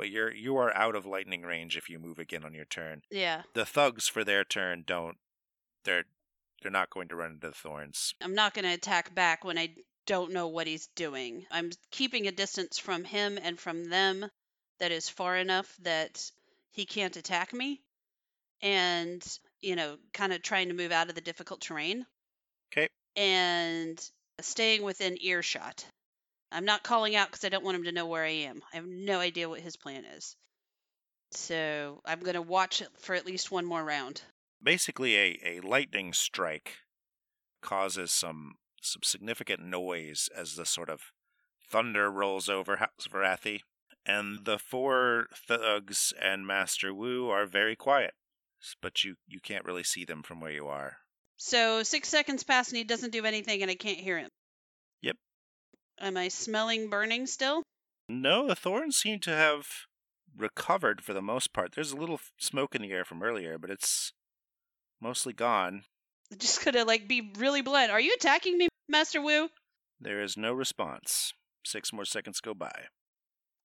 [0.00, 3.02] But you're you are out of lightning range if you move again on your turn.
[3.10, 3.42] Yeah.
[3.52, 5.18] The thugs for their turn don't
[5.84, 6.04] they're
[6.62, 8.14] they're not going to run into the thorns.
[8.22, 9.74] I'm not going to attack back when I
[10.06, 11.44] don't know what he's doing.
[11.50, 14.24] I'm keeping a distance from him and from them
[14.78, 16.30] that is far enough that
[16.70, 17.82] he can't attack me.
[18.62, 19.22] And,
[19.60, 22.06] you know, kind of trying to move out of the difficult terrain.
[22.72, 22.88] Okay.
[23.16, 24.02] And
[24.40, 25.84] staying within earshot.
[26.52, 28.62] I'm not calling out because I don't want him to know where I am.
[28.72, 30.36] I have no idea what his plan is.
[31.32, 34.22] So I'm going to watch it for at least one more round.
[34.62, 36.78] Basically a, a lightning strike
[37.62, 41.12] causes some some significant noise as the sort of
[41.70, 43.60] thunder rolls over House Varathi,
[44.06, 48.14] and the four thugs and Master Wu are very quiet.
[48.82, 50.98] But you, you can't really see them from where you are.
[51.36, 54.29] So six seconds pass and he doesn't do anything and I can't hear him.
[56.00, 57.62] Am I smelling burning still?
[58.08, 59.66] No, the thorns seem to have
[60.36, 61.72] recovered for the most part.
[61.72, 64.12] There's a little smoke in the air from earlier, but it's
[65.00, 65.84] mostly gone.
[66.38, 67.90] Just gonna like be really blunt.
[67.90, 69.48] Are you attacking me, Master Wu?
[70.00, 71.34] There is no response.
[71.64, 72.86] Six more seconds go by.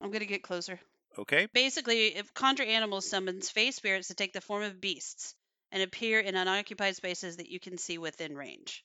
[0.01, 0.79] I'm gonna get closer.
[1.17, 5.33] Okay, Basically, if conjure animals summons fey spirits to take the form of beasts
[5.71, 8.83] and appear in unoccupied spaces that you can see within range.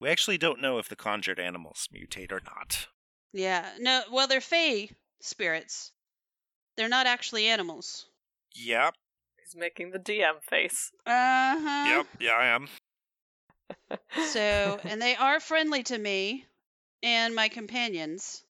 [0.00, 2.88] We actually don't know if the conjured animals mutate or not.
[3.32, 3.68] Yeah.
[3.78, 4.02] No.
[4.10, 4.90] Well, they're fey
[5.20, 5.92] spirits.
[6.76, 8.06] They're not actually animals.
[8.54, 8.94] Yep,
[9.40, 10.90] He's making the DM face.
[11.06, 11.10] Uh
[11.60, 11.84] huh.
[11.88, 12.68] yep, yeah, I am.
[14.32, 16.46] So, and they are friendly to me
[17.02, 18.42] and my companions,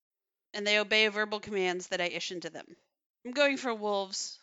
[0.54, 2.64] and they obey verbal commands that I issue to them.
[3.24, 4.38] I'm going for wolves.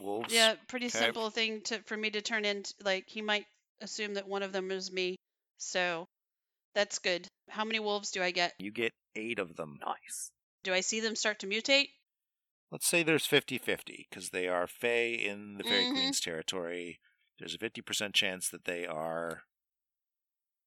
[0.00, 0.32] Wolves.
[0.32, 0.98] Yeah, pretty Okay.
[0.98, 2.72] simple thing to for me to turn into.
[2.82, 3.46] Like he might
[3.80, 5.16] assume that one of them is me,
[5.58, 6.06] so
[6.74, 7.26] that's good.
[7.48, 8.54] How many wolves do I get?
[8.58, 9.78] You get eight of them.
[9.84, 10.30] Nice.
[10.64, 11.88] Do I see them start to mutate?
[12.70, 15.92] Let's say there's 50 50, because they are Fey in the Fairy Mhm.
[15.92, 17.00] Queen's territory.
[17.38, 19.44] There's a 50% chance that they are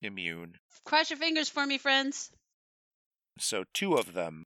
[0.01, 0.59] immune.
[0.83, 2.31] Cross your fingers for me, friends.
[3.39, 4.45] So two of them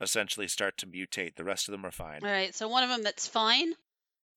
[0.00, 1.36] essentially start to mutate.
[1.36, 2.22] The rest of them are fine.
[2.22, 3.74] All right, so one of them that's fine.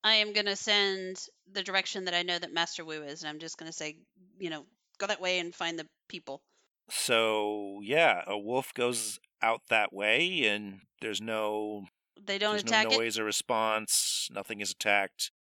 [0.04, 3.40] I am gonna send the direction that I know that Master Wu is, and I'm
[3.40, 3.98] just gonna say,
[4.40, 4.66] you know,
[5.00, 6.42] go that way and find the people.
[6.90, 11.86] So yeah, a wolf goes out that way, and there's no
[12.26, 12.98] They don't there's attack no it.
[13.00, 14.28] noise or response.
[14.32, 15.32] Nothing is attacked.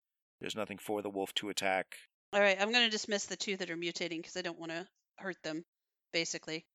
[0.40, 1.96] There's nothing for the wolf to attack.
[2.32, 4.72] All right, I'm going to dismiss the two that are mutating because I don't want
[4.72, 4.86] to
[5.16, 5.64] hurt them,
[6.12, 6.66] basically.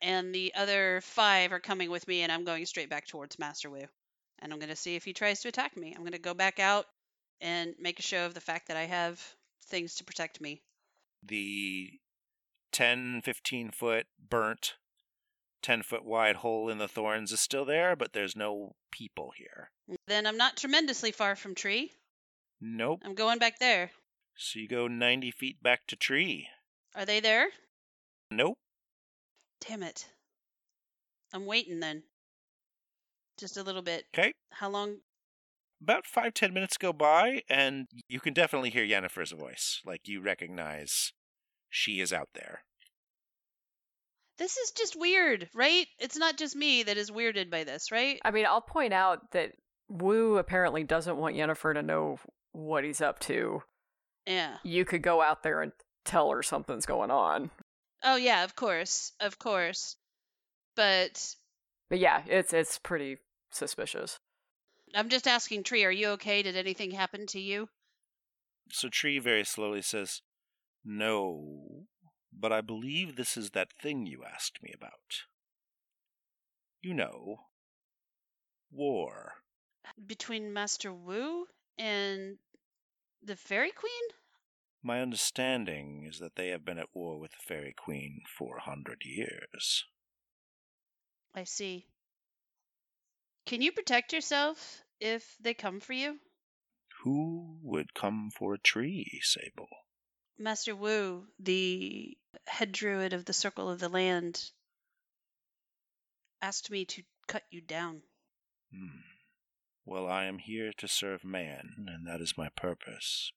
[0.00, 3.70] And the other five are coming with me, and I'm going straight back towards Master
[3.70, 3.82] Wu.
[4.40, 5.92] And I'm going to see if he tries to attack me.
[5.94, 6.86] I'm going to go back out
[7.40, 9.20] and make a show of the fact that I have
[9.66, 10.60] things to protect me.
[11.26, 11.90] The
[12.72, 14.74] 10, 15 foot burnt,
[15.62, 19.70] 10 foot wide hole in the thorns is still there, but there's no people here.
[20.06, 21.92] Then I'm not tremendously far from tree.
[22.60, 23.00] Nope.
[23.04, 23.90] I'm going back there.
[24.36, 26.48] So you go 90 feet back to tree.
[26.94, 27.48] Are they there?
[28.30, 28.58] Nope.
[29.66, 30.08] Damn it.
[31.32, 32.02] I'm waiting then.
[33.38, 34.04] Just a little bit.
[34.16, 34.32] Okay.
[34.50, 34.98] How long?
[35.82, 39.80] About five, ten minutes go by, and you can definitely hear Yennefer's voice.
[39.84, 41.12] Like you recognize
[41.72, 42.60] she is out there.
[44.38, 45.86] This is just weird, right?
[45.98, 48.20] It's not just me that is weirded by this, right?
[48.24, 49.52] I mean, I'll point out that
[49.88, 52.18] Wu apparently doesn't want Yennefer to know
[52.52, 53.62] what he's up to.
[54.26, 54.56] Yeah.
[54.62, 55.72] You could go out there and
[56.04, 57.50] tell her something's going on.
[58.04, 59.96] Oh yeah, of course, of course.
[60.76, 61.34] But
[61.88, 63.18] But yeah, it's it's pretty
[63.50, 64.18] suspicious.
[64.94, 66.42] I'm just asking, Tree, are you okay?
[66.42, 67.68] Did anything happen to you?
[68.70, 70.20] So Tree very slowly says,
[70.84, 71.86] No,
[72.32, 75.22] but I believe this is that thing you asked me about.
[76.80, 77.46] You know,
[78.70, 79.34] war.
[80.06, 81.46] Between Master Wu
[81.78, 82.38] and
[83.22, 83.90] the Fairy Queen?
[84.82, 88.62] My understanding is that they have been at war with the Fairy Queen for a
[88.62, 89.84] hundred years.
[91.34, 91.86] I see.
[93.46, 96.18] Can you protect yourself if they come for you?
[97.02, 99.68] Who would come for a tree, Sable?
[100.38, 102.16] Master Wu, the
[102.46, 104.50] head druid of the Circle of the Land,
[106.40, 108.02] asked me to cut you down.
[108.72, 109.00] Hmm.
[109.84, 113.32] Well, I am here to serve man, and that is my purpose.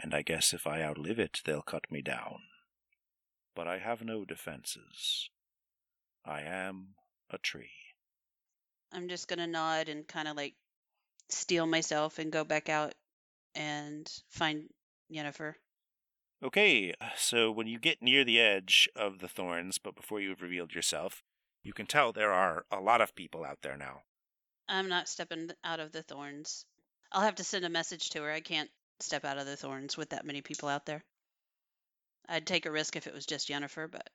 [0.00, 2.42] And I guess if I outlive it, they'll cut me down.
[3.54, 5.30] But I have no defenses.
[6.24, 6.94] I am
[7.30, 7.72] a tree.
[8.92, 10.54] I'm just gonna nod and kind of like
[11.28, 12.94] steel myself and go back out
[13.54, 14.68] and find
[15.12, 15.54] Yennefer.
[16.40, 20.40] Okay, uh, so when you get near the edge of the thorns, but before you've
[20.40, 21.22] revealed yourself,
[21.64, 24.02] you can tell there are a lot of people out there now.
[24.68, 26.64] I'm not stepping out of the thorns.
[27.10, 28.30] I'll have to send a message to her.
[28.30, 28.70] I can't
[29.00, 31.02] step out of the thorns with that many people out there.
[32.28, 34.08] I'd take a risk if it was just Yennefer, but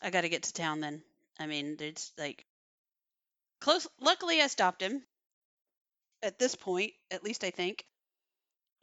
[0.00, 1.02] I got to get to town then.
[1.40, 2.44] I mean, it's like
[3.60, 3.88] close.
[4.00, 5.02] Luckily, I stopped him
[6.22, 7.84] at this point, at least I think.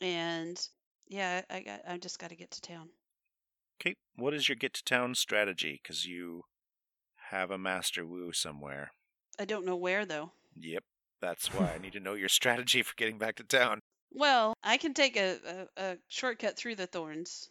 [0.01, 0.59] And
[1.07, 1.81] yeah, I got.
[1.87, 2.89] I just got to get to town.
[3.79, 5.79] Okay, what is your get to town strategy?
[5.81, 6.43] Because you
[7.29, 8.91] have a Master Wu somewhere.
[9.39, 10.31] I don't know where though.
[10.55, 10.83] Yep,
[11.21, 13.79] that's why I need to know your strategy for getting back to town.
[14.11, 17.49] Well, I can take a, a, a shortcut through the thorns.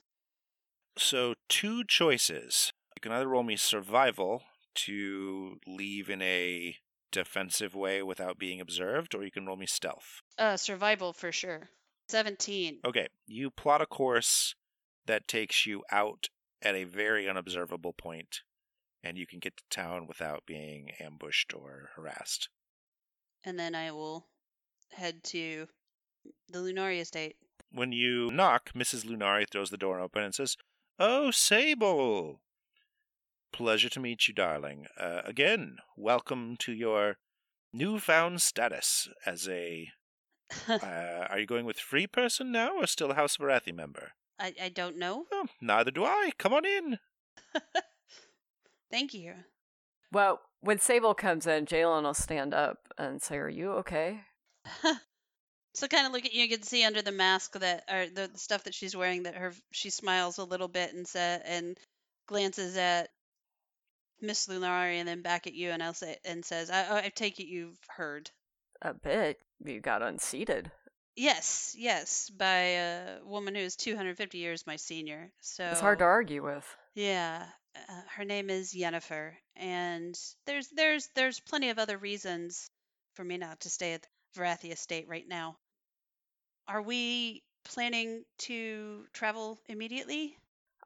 [0.96, 2.70] So, two choices.
[2.96, 4.42] You can either roll me survival
[4.86, 6.76] to leave in a
[7.12, 10.22] defensive way without being observed, or you can roll me stealth.
[10.38, 11.68] Uh, survival for sure.
[12.08, 12.78] Seventeen.
[12.84, 14.54] Okay, you plot a course
[15.06, 16.28] that takes you out
[16.62, 18.40] at a very unobservable point,
[19.02, 22.48] and you can get to town without being ambushed or harassed.
[23.44, 24.26] and then I will
[24.92, 25.66] head to
[26.48, 27.36] the Lunari estate.
[27.70, 29.04] When you knock, Mrs.
[29.04, 30.56] Lunari throws the door open and says,
[30.98, 32.40] Oh, Sable!
[33.52, 34.86] Pleasure to meet you, darling.
[34.98, 37.16] Uh, again, welcome to your
[37.72, 39.90] newfound status as a.
[40.68, 44.12] Uh, are you going with free person now or still a House Varathi member?
[44.38, 45.26] I, I don't know.
[45.32, 46.32] Oh, neither do I.
[46.38, 46.98] Come on in.
[48.90, 49.34] Thank you.
[50.12, 54.20] Well, when Sable comes in, Jalen will stand up and say, Are you okay?
[55.74, 56.42] so kind of look at you.
[56.42, 59.36] You can see under the mask that, or the, the stuff that she's wearing, that
[59.36, 61.78] her she smiles a little bit and sa- and
[62.26, 63.10] glances at
[64.20, 67.40] Miss Lunari and then back at you, and I'll say and says, "I, I take
[67.40, 68.30] it you've heard."
[68.82, 69.40] A bit.
[69.64, 70.70] You got unseated.
[71.16, 75.30] Yes, yes, by a woman who is 250 years my senior.
[75.40, 76.66] So It's hard to argue with.
[76.94, 77.46] Yeah,
[77.76, 82.68] uh, her name is Yennefer, and there's there's there's plenty of other reasons
[83.14, 84.06] for me not to stay at
[84.36, 85.56] Varathia Estate right now.
[86.66, 90.36] Are we planning to travel immediately?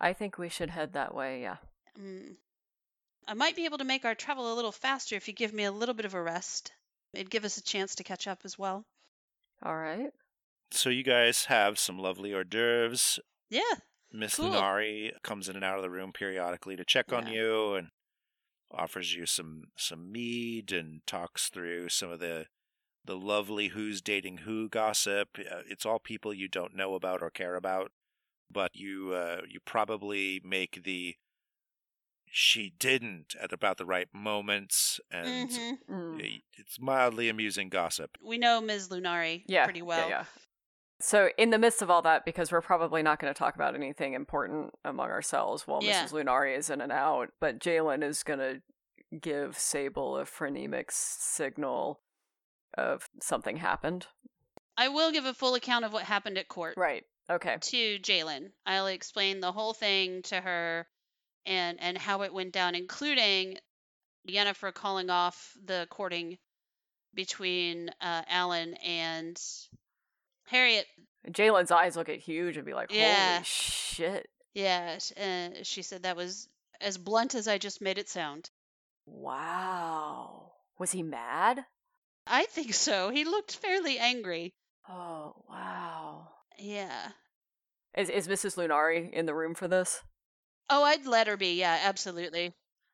[0.00, 1.56] I think we should head that way, yeah.
[1.98, 2.36] Mm.
[3.26, 5.64] I might be able to make our travel a little faster if you give me
[5.64, 6.72] a little bit of a rest.
[7.12, 8.84] It'd give us a chance to catch up as well.
[9.62, 10.10] All right.
[10.70, 13.18] So, you guys have some lovely hors d'oeuvres.
[13.48, 13.62] Yeah.
[14.12, 14.50] Miss Cool.
[14.50, 17.88] Lunari comes in and out of the room periodically to check on you and
[18.70, 22.46] offers you some some mead and talks through some of the
[23.04, 25.38] the lovely who's dating who gossip.
[25.38, 27.90] Uh, it's all people you don't know about or care about,
[28.50, 31.16] but you uh, you probably make the
[32.30, 35.74] she didn't at about the right moments, and hmm
[36.16, 36.42] Mm.
[36.56, 38.16] it's mildly amusing gossip.
[38.22, 38.88] We know Ms.
[38.88, 39.64] Lunari Yeah.
[39.64, 40.08] pretty well.
[40.08, 40.24] Yeah, yeah.
[41.00, 43.74] So, in the midst of all that, because we're probably not going to talk about
[43.76, 46.04] anything important among ourselves while Yeah.
[46.04, 46.12] Mrs.
[46.12, 48.60] Lunari is in and out, but Jalen is going to
[49.18, 52.00] give Sable a phronemic signal
[52.76, 54.06] of something happened.
[54.76, 56.74] I will give a full account of what happened at court.
[56.76, 57.04] Right.
[57.30, 57.58] Okay.
[57.60, 58.52] to Jalen.
[58.66, 60.88] I'll explain the whole thing to her
[61.48, 63.58] and and how it went down, including
[64.28, 66.38] Yennefer calling off the courting
[67.14, 69.40] between uh, Alan and
[70.46, 70.86] Harriet.
[71.30, 73.42] Jalen's eyes look at huge and be like, holy Yeah.
[73.42, 74.28] shit.
[74.54, 76.48] Yeah, uh, she said that was
[76.80, 78.50] as blunt as I just made it sound.
[79.06, 80.52] Wow.
[80.78, 81.64] Was he mad?
[82.26, 83.10] I think so.
[83.10, 84.52] He looked fairly angry.
[84.88, 86.28] Oh, wow.
[86.58, 87.10] Yeah.
[87.96, 88.56] Is is Mrs.
[88.56, 90.02] Lunari in the room for this?
[90.70, 91.54] Oh, I'd let her be.
[91.54, 92.52] Yeah, absolutely.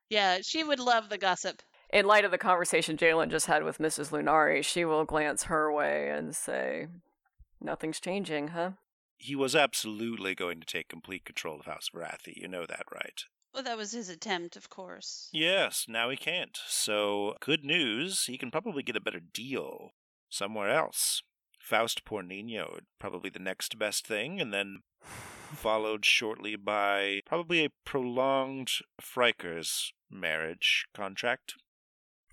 [0.09, 1.63] Yeah, she would love the gossip.
[1.91, 4.11] In light of the conversation Jalen just had with Mrs.
[4.11, 6.89] Lunari, she will glance her way and say,
[7.61, 8.73] Nothing's changing, huh?
[9.17, 12.35] He was absolutely going to take complete control of House Varathi.
[12.37, 13.25] You know that, right?
[13.53, 15.31] Well, that was his attempt, of course.
[15.33, 16.59] Yes, now he can't.
[16.67, 19.93] So, good news, he can probably get a better deal
[20.29, 21.23] somewhere else.
[21.61, 24.81] Faust Pornino, would probably the next best thing, and then
[25.55, 31.55] followed shortly by probably a prolonged Frikers marriage contract.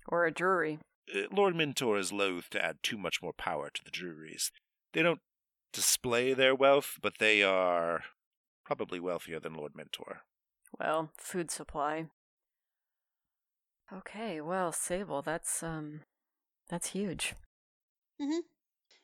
[0.08, 0.78] Or a jury.
[1.14, 4.50] Uh, Lord Mentor is loath to add too much more power to the juries.
[4.92, 5.20] They don't
[5.72, 8.04] display their wealth, but they are
[8.64, 10.22] probably wealthier than Lord Mentor.
[10.78, 12.06] Well, food supply.
[13.92, 16.00] Okay, well, Sable, that's um
[16.68, 17.34] that's huge.
[18.18, 18.40] hmm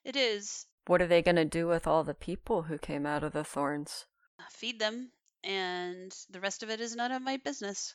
[0.05, 0.67] It is.
[0.89, 3.45] What are they going to do with all the people who came out of the
[3.45, 4.07] thorns?
[4.51, 5.13] Feed them,
[5.45, 7.95] and the rest of it is none of my business.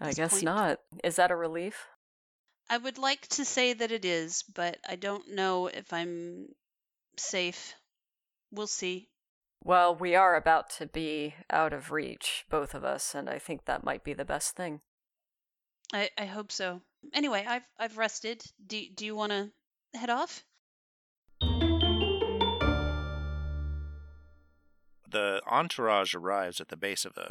[0.00, 0.44] I guess point.
[0.44, 0.80] not.
[1.02, 1.88] Is that a relief?
[2.68, 6.54] I would like to say that it is, but I don't know if I'm
[7.16, 7.74] safe.
[8.52, 9.08] We'll see.
[9.64, 13.64] Well, we are about to be out of reach, both of us, and I think
[13.64, 14.82] that might be the best thing.
[15.92, 16.80] I, I hope so.
[17.12, 18.44] Anyway, I've I've rested.
[18.64, 19.50] Do do you want to
[19.98, 20.44] head off?
[25.10, 27.30] The entourage arrives at the base of the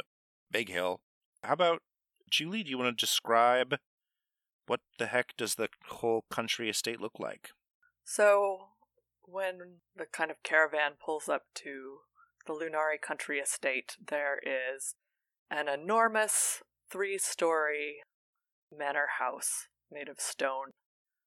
[0.50, 1.00] big hill.
[1.42, 1.82] How about
[2.30, 2.62] Julie?
[2.62, 3.76] Do you want to describe
[4.66, 7.50] what the heck does the whole country estate look like?
[8.04, 8.68] So,
[9.22, 11.98] when the kind of caravan pulls up to
[12.46, 14.94] the Lunari country estate, there is
[15.50, 18.02] an enormous three story
[18.76, 20.72] manor house made of stone,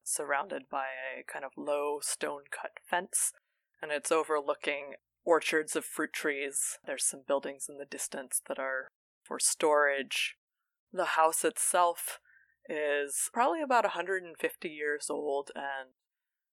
[0.04, 0.86] surrounded by
[1.18, 3.34] a kind of low stone cut fence,
[3.82, 4.94] and it's overlooking
[5.26, 6.78] orchards of fruit trees.
[6.86, 8.88] There's some buildings in the distance that are
[9.24, 10.36] for storage.
[10.92, 12.20] The house itself
[12.70, 15.92] is probably about 150 years old and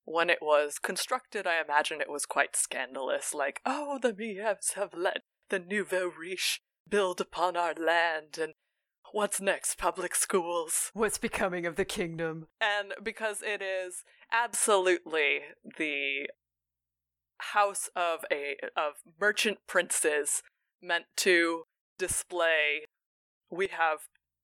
[0.03, 4.93] when it was constructed, I imagine it was quite scandalous, like, oh, the Mievs have
[4.93, 8.53] let the nouveau riche build upon our land, and
[9.11, 10.91] what's next, public schools?
[10.93, 12.47] What's becoming of the kingdom?
[12.59, 15.41] And because it is absolutely
[15.77, 16.27] the
[17.53, 20.43] house of a of merchant princes
[20.81, 21.63] meant to
[21.97, 22.85] display
[23.51, 23.99] we have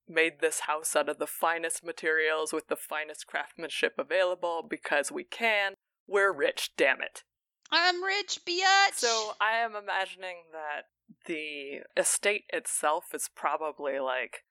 [0.07, 5.23] made this house out of the finest materials with the finest craftsmanship available because we
[5.23, 5.73] can.
[6.07, 7.23] We're rich, damn it.
[7.71, 8.93] I'm rich, biatch.
[8.95, 10.83] So I am imagining that
[11.25, 14.43] the estate itself is probably like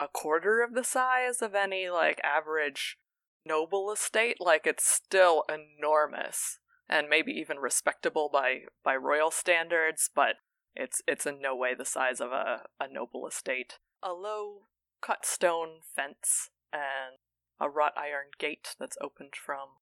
[0.00, 2.96] a quarter of the size of any like average
[3.44, 4.36] noble estate.
[4.40, 6.58] Like it's still enormous
[6.88, 10.36] and maybe even respectable by by royal standards, but
[10.74, 13.78] it's it's in no way the size of a, a noble estate.
[14.02, 14.68] A low
[15.00, 17.18] cut stone fence and
[17.60, 19.78] a wrought iron gate that's opened from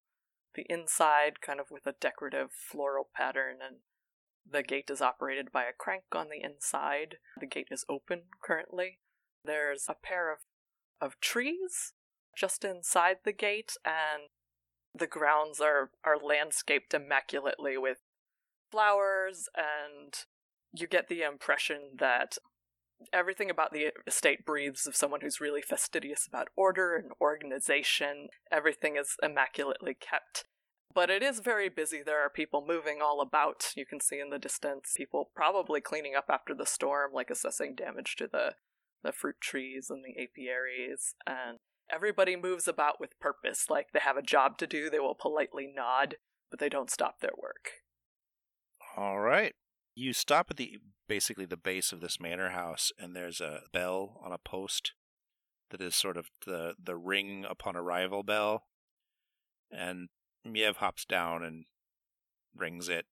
[0.55, 3.77] the inside, kind of with a decorative floral pattern, and
[4.49, 7.17] the gate is operated by a crank on the inside.
[7.41, 8.99] The gate is open currently.
[9.45, 10.41] There's a pair of,
[11.01, 11.95] of trees
[12.37, 14.25] just inside the gate, and
[14.95, 17.99] the grounds are, are landscaped immaculately with
[18.71, 20.15] flowers, and
[20.73, 22.39] you get the impression that
[23.13, 28.29] everything about the estate breathes of someone who's really fastidious about order and organization.
[28.51, 30.45] Everything is immaculately kept.
[30.95, 32.03] But it is very busy.
[32.05, 33.73] There are people moving all about.
[33.77, 37.75] You can see in the distance people probably cleaning up after the storm, like assessing
[37.75, 38.55] damage to the,
[39.03, 41.15] the fruit trees and the apiaries.
[41.27, 41.59] And
[41.93, 43.67] everybody moves about with purpose.
[43.69, 46.17] Like they have a job to do, they will politely nod,
[46.51, 47.71] but they don't stop their work.
[48.97, 49.55] All right.
[49.95, 50.79] You stop at the
[51.09, 54.93] basically the base of this manor house, and there's a bell on a post
[55.71, 58.65] that is sort of the the ring upon arrival bell.
[59.71, 60.09] And
[60.47, 61.65] Miev hops down and
[62.55, 63.07] rings it,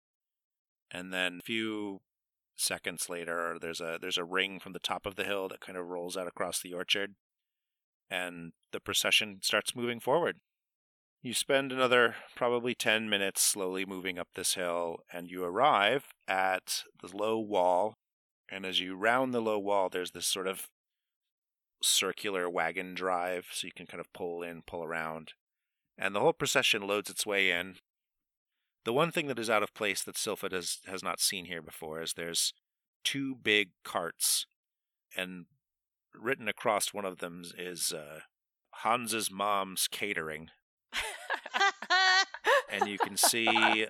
[0.90, 2.00] and then a few
[2.56, 5.78] seconds later, there's a there's a ring from the top of the hill that kind
[5.78, 7.14] of rolls out across the orchard,
[8.10, 10.38] and the procession starts moving forward.
[11.22, 16.84] You spend another probably 10 minutes slowly moving up this hill, and you arrive at
[17.02, 17.94] the low wall.
[18.50, 20.68] And as you round the low wall, there's this sort of
[21.82, 25.32] circular wagon drive, so you can kind of pull in, pull around.
[25.96, 27.76] And the whole procession loads its way in.
[28.84, 31.60] The one thing that is out of place that Silpha has, has not seen here
[31.60, 32.54] before is there's
[33.04, 34.46] two big carts,
[35.16, 35.46] and
[36.20, 38.20] written across one of them is uh,
[38.82, 40.50] Hans's mom's catering,
[42.70, 43.86] and you can see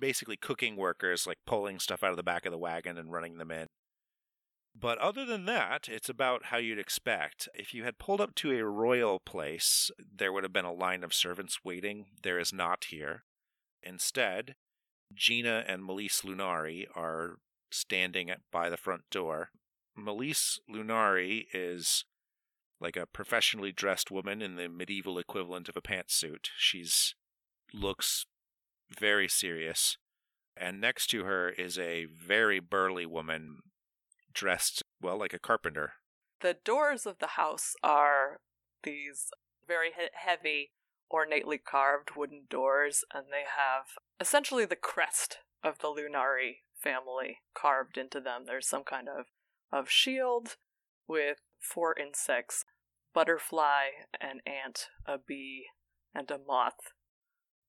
[0.00, 3.38] basically cooking workers like pulling stuff out of the back of the wagon and running
[3.38, 3.66] them in.
[4.78, 7.48] But other than that, it's about how you'd expect.
[7.54, 11.02] If you had pulled up to a royal place, there would have been a line
[11.02, 12.06] of servants waiting.
[12.22, 13.24] There is not here.
[13.82, 14.54] Instead,
[15.14, 17.38] Gina and Melise Lunari are
[17.70, 19.50] standing by the front door.
[19.98, 22.04] Melise Lunari is
[22.80, 26.48] like a professionally dressed woman in the medieval equivalent of a pantsuit.
[26.58, 27.14] She's
[27.72, 28.26] looks
[28.90, 29.96] very serious.
[30.56, 33.58] And next to her is a very burly woman
[34.32, 35.94] dressed, well, like a carpenter.
[36.40, 38.40] The doors of the house are
[38.82, 39.30] these
[39.66, 40.72] very he- heavy,
[41.10, 43.86] ornately carved wooden doors, and they have
[44.20, 48.44] essentially the crest of the Lunari family carved into them.
[48.46, 49.26] There's some kind of,
[49.72, 50.56] of shield
[51.08, 52.64] with four insects
[53.14, 53.86] butterfly,
[54.20, 55.66] an ant, a bee,
[56.14, 56.92] and a moth.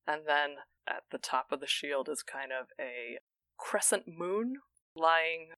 [0.06, 3.18] And then at the top of the shield is kind of a
[3.56, 4.56] crescent moon
[4.94, 5.50] lying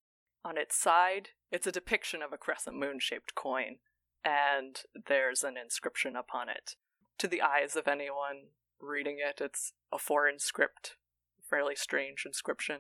[0.45, 1.31] on its side.
[1.51, 3.79] It's a depiction of a crescent moon shaped coin,
[4.25, 6.77] and there's an inscription upon it.
[7.19, 10.97] To the eyes of anyone reading it, it's a foreign script,
[11.49, 12.79] fairly strange inscription.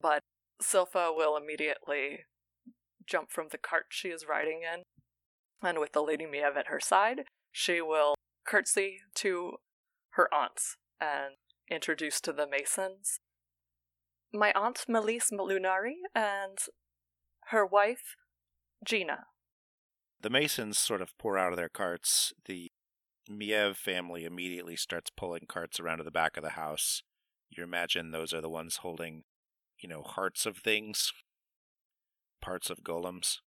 [0.00, 0.22] But
[0.60, 2.24] Silpha will immediately
[3.10, 4.82] jump from the cart she is riding in,
[5.62, 8.14] and with the Lady Miev at her side, she will
[8.46, 9.56] curtsy to
[10.10, 11.34] her aunts and
[11.70, 13.18] introduce to the Masons.
[14.32, 16.58] My aunt Melise Lunari and
[17.48, 18.16] her wife
[18.84, 19.26] Gina.
[20.20, 22.32] The Masons sort of pour out of their carts.
[22.46, 22.70] The
[23.28, 27.02] Miev family immediately starts pulling carts around to the back of the house.
[27.50, 29.24] You imagine those are the ones holding,
[29.80, 31.12] you know, hearts of things,
[32.40, 33.38] parts of golems.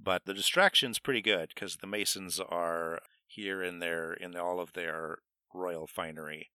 [0.00, 4.72] But the distraction's pretty good because the Masons are here in their in all of
[4.72, 5.18] their
[5.54, 6.50] royal finery.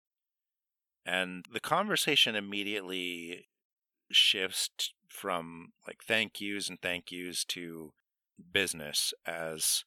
[1.04, 3.48] And the conversation immediately
[4.10, 7.92] shifts from like thank yous and thank yous to
[8.52, 9.84] business as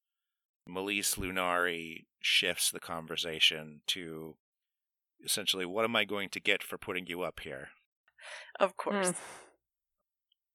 [0.68, 4.36] Melise Lunari shifts the conversation to
[5.24, 7.70] essentially what am I going to get for putting you up here?
[8.60, 9.12] Of course.
[9.12, 9.16] Mm.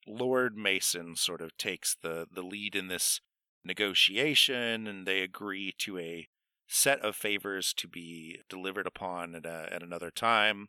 [0.07, 3.21] Lord Mason sort of takes the, the lead in this
[3.65, 6.29] negotiation and they agree to a
[6.69, 10.69] set of favors to be delivered upon at, a, at another time.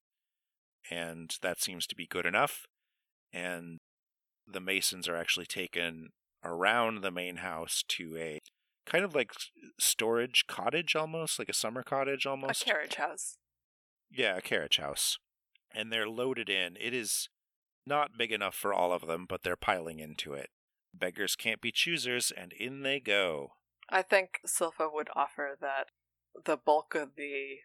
[0.89, 2.65] And that seems to be good enough.
[3.31, 3.77] And
[4.47, 6.09] the Masons are actually taken
[6.43, 8.39] around the main house to a
[8.85, 9.31] kind of like
[9.79, 12.63] storage cottage almost, like a summer cottage almost.
[12.63, 13.37] A carriage house.
[14.09, 15.17] Yeah, a carriage house.
[15.73, 16.75] And they're loaded in.
[16.81, 17.29] It is
[17.85, 20.49] not big enough for all of them, but they're piling into it.
[20.93, 23.53] Beggars can't be choosers, and in they go.
[23.89, 25.87] I think Silpha would offer that
[26.45, 27.59] the bulk of the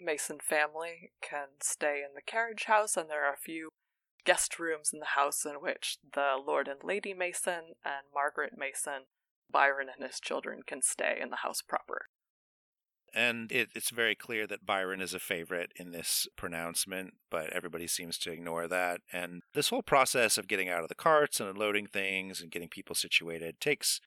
[0.00, 3.70] Mason family can stay in the carriage house, and there are a few
[4.24, 9.06] guest rooms in the house in which the Lord and Lady Mason and Margaret Mason,
[9.50, 12.06] Byron and his children can stay in the house proper.
[13.14, 17.86] And it, it's very clear that Byron is a favorite in this pronouncement, but everybody
[17.86, 19.00] seems to ignore that.
[19.12, 22.68] And this whole process of getting out of the carts and unloading things and getting
[22.68, 24.00] people situated takes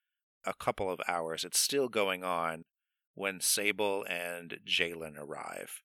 [0.44, 1.44] a couple of hours.
[1.44, 2.64] It's still going on
[3.14, 5.82] when Sable and Jalen arrive.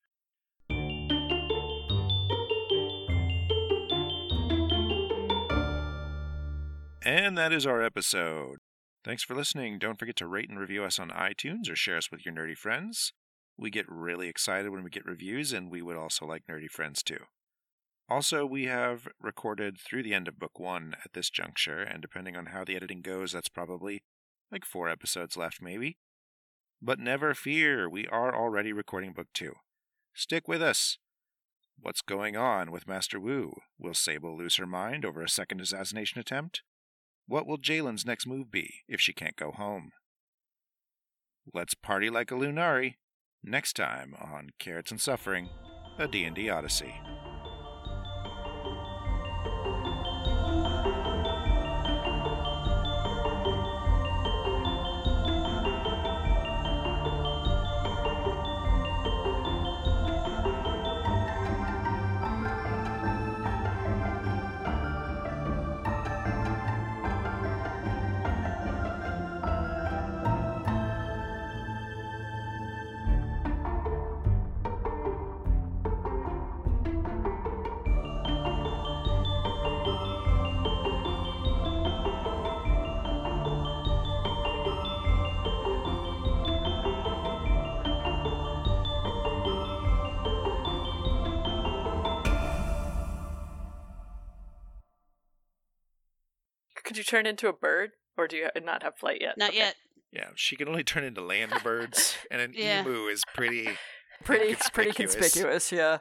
[7.03, 8.59] And that is our episode.
[9.03, 9.79] Thanks for listening.
[9.79, 12.57] Don't forget to rate and review us on iTunes or share us with your nerdy
[12.57, 13.15] friends.
[13.57, 17.03] We get really excited when we get reviews, and we would also like nerdy friends
[17.03, 17.21] too.
[18.11, 22.37] Also, we have recorded through the end of book one at this juncture, and depending
[22.37, 24.03] on how the editing goes, that's probably
[24.53, 25.97] like four episodes left, maybe.
[26.83, 29.55] But never fear, we are already recording book two.
[30.13, 30.99] Stick with us.
[31.81, 33.55] What's going on with Master Wu?
[33.79, 36.63] Will Sable lose her mind over a second assassination attempt?
[37.31, 39.93] What will Jalen's next move be if she can't go home?
[41.55, 42.95] Let's party like a Lunari
[43.45, 45.49] next time on Carrots and Suffering,
[45.97, 46.93] a D&D Odyssey.
[97.11, 99.37] Turn into a bird, or do you not have flight yet?
[99.37, 99.59] Not Okay.
[99.59, 99.75] yet.
[100.13, 102.81] Yeah, she can only turn into land birds, and an Yeah.
[102.83, 103.77] emu is pretty.
[104.25, 105.15] Pretty pretty Conspicuous.
[105.17, 105.99] conspicuous, yeah.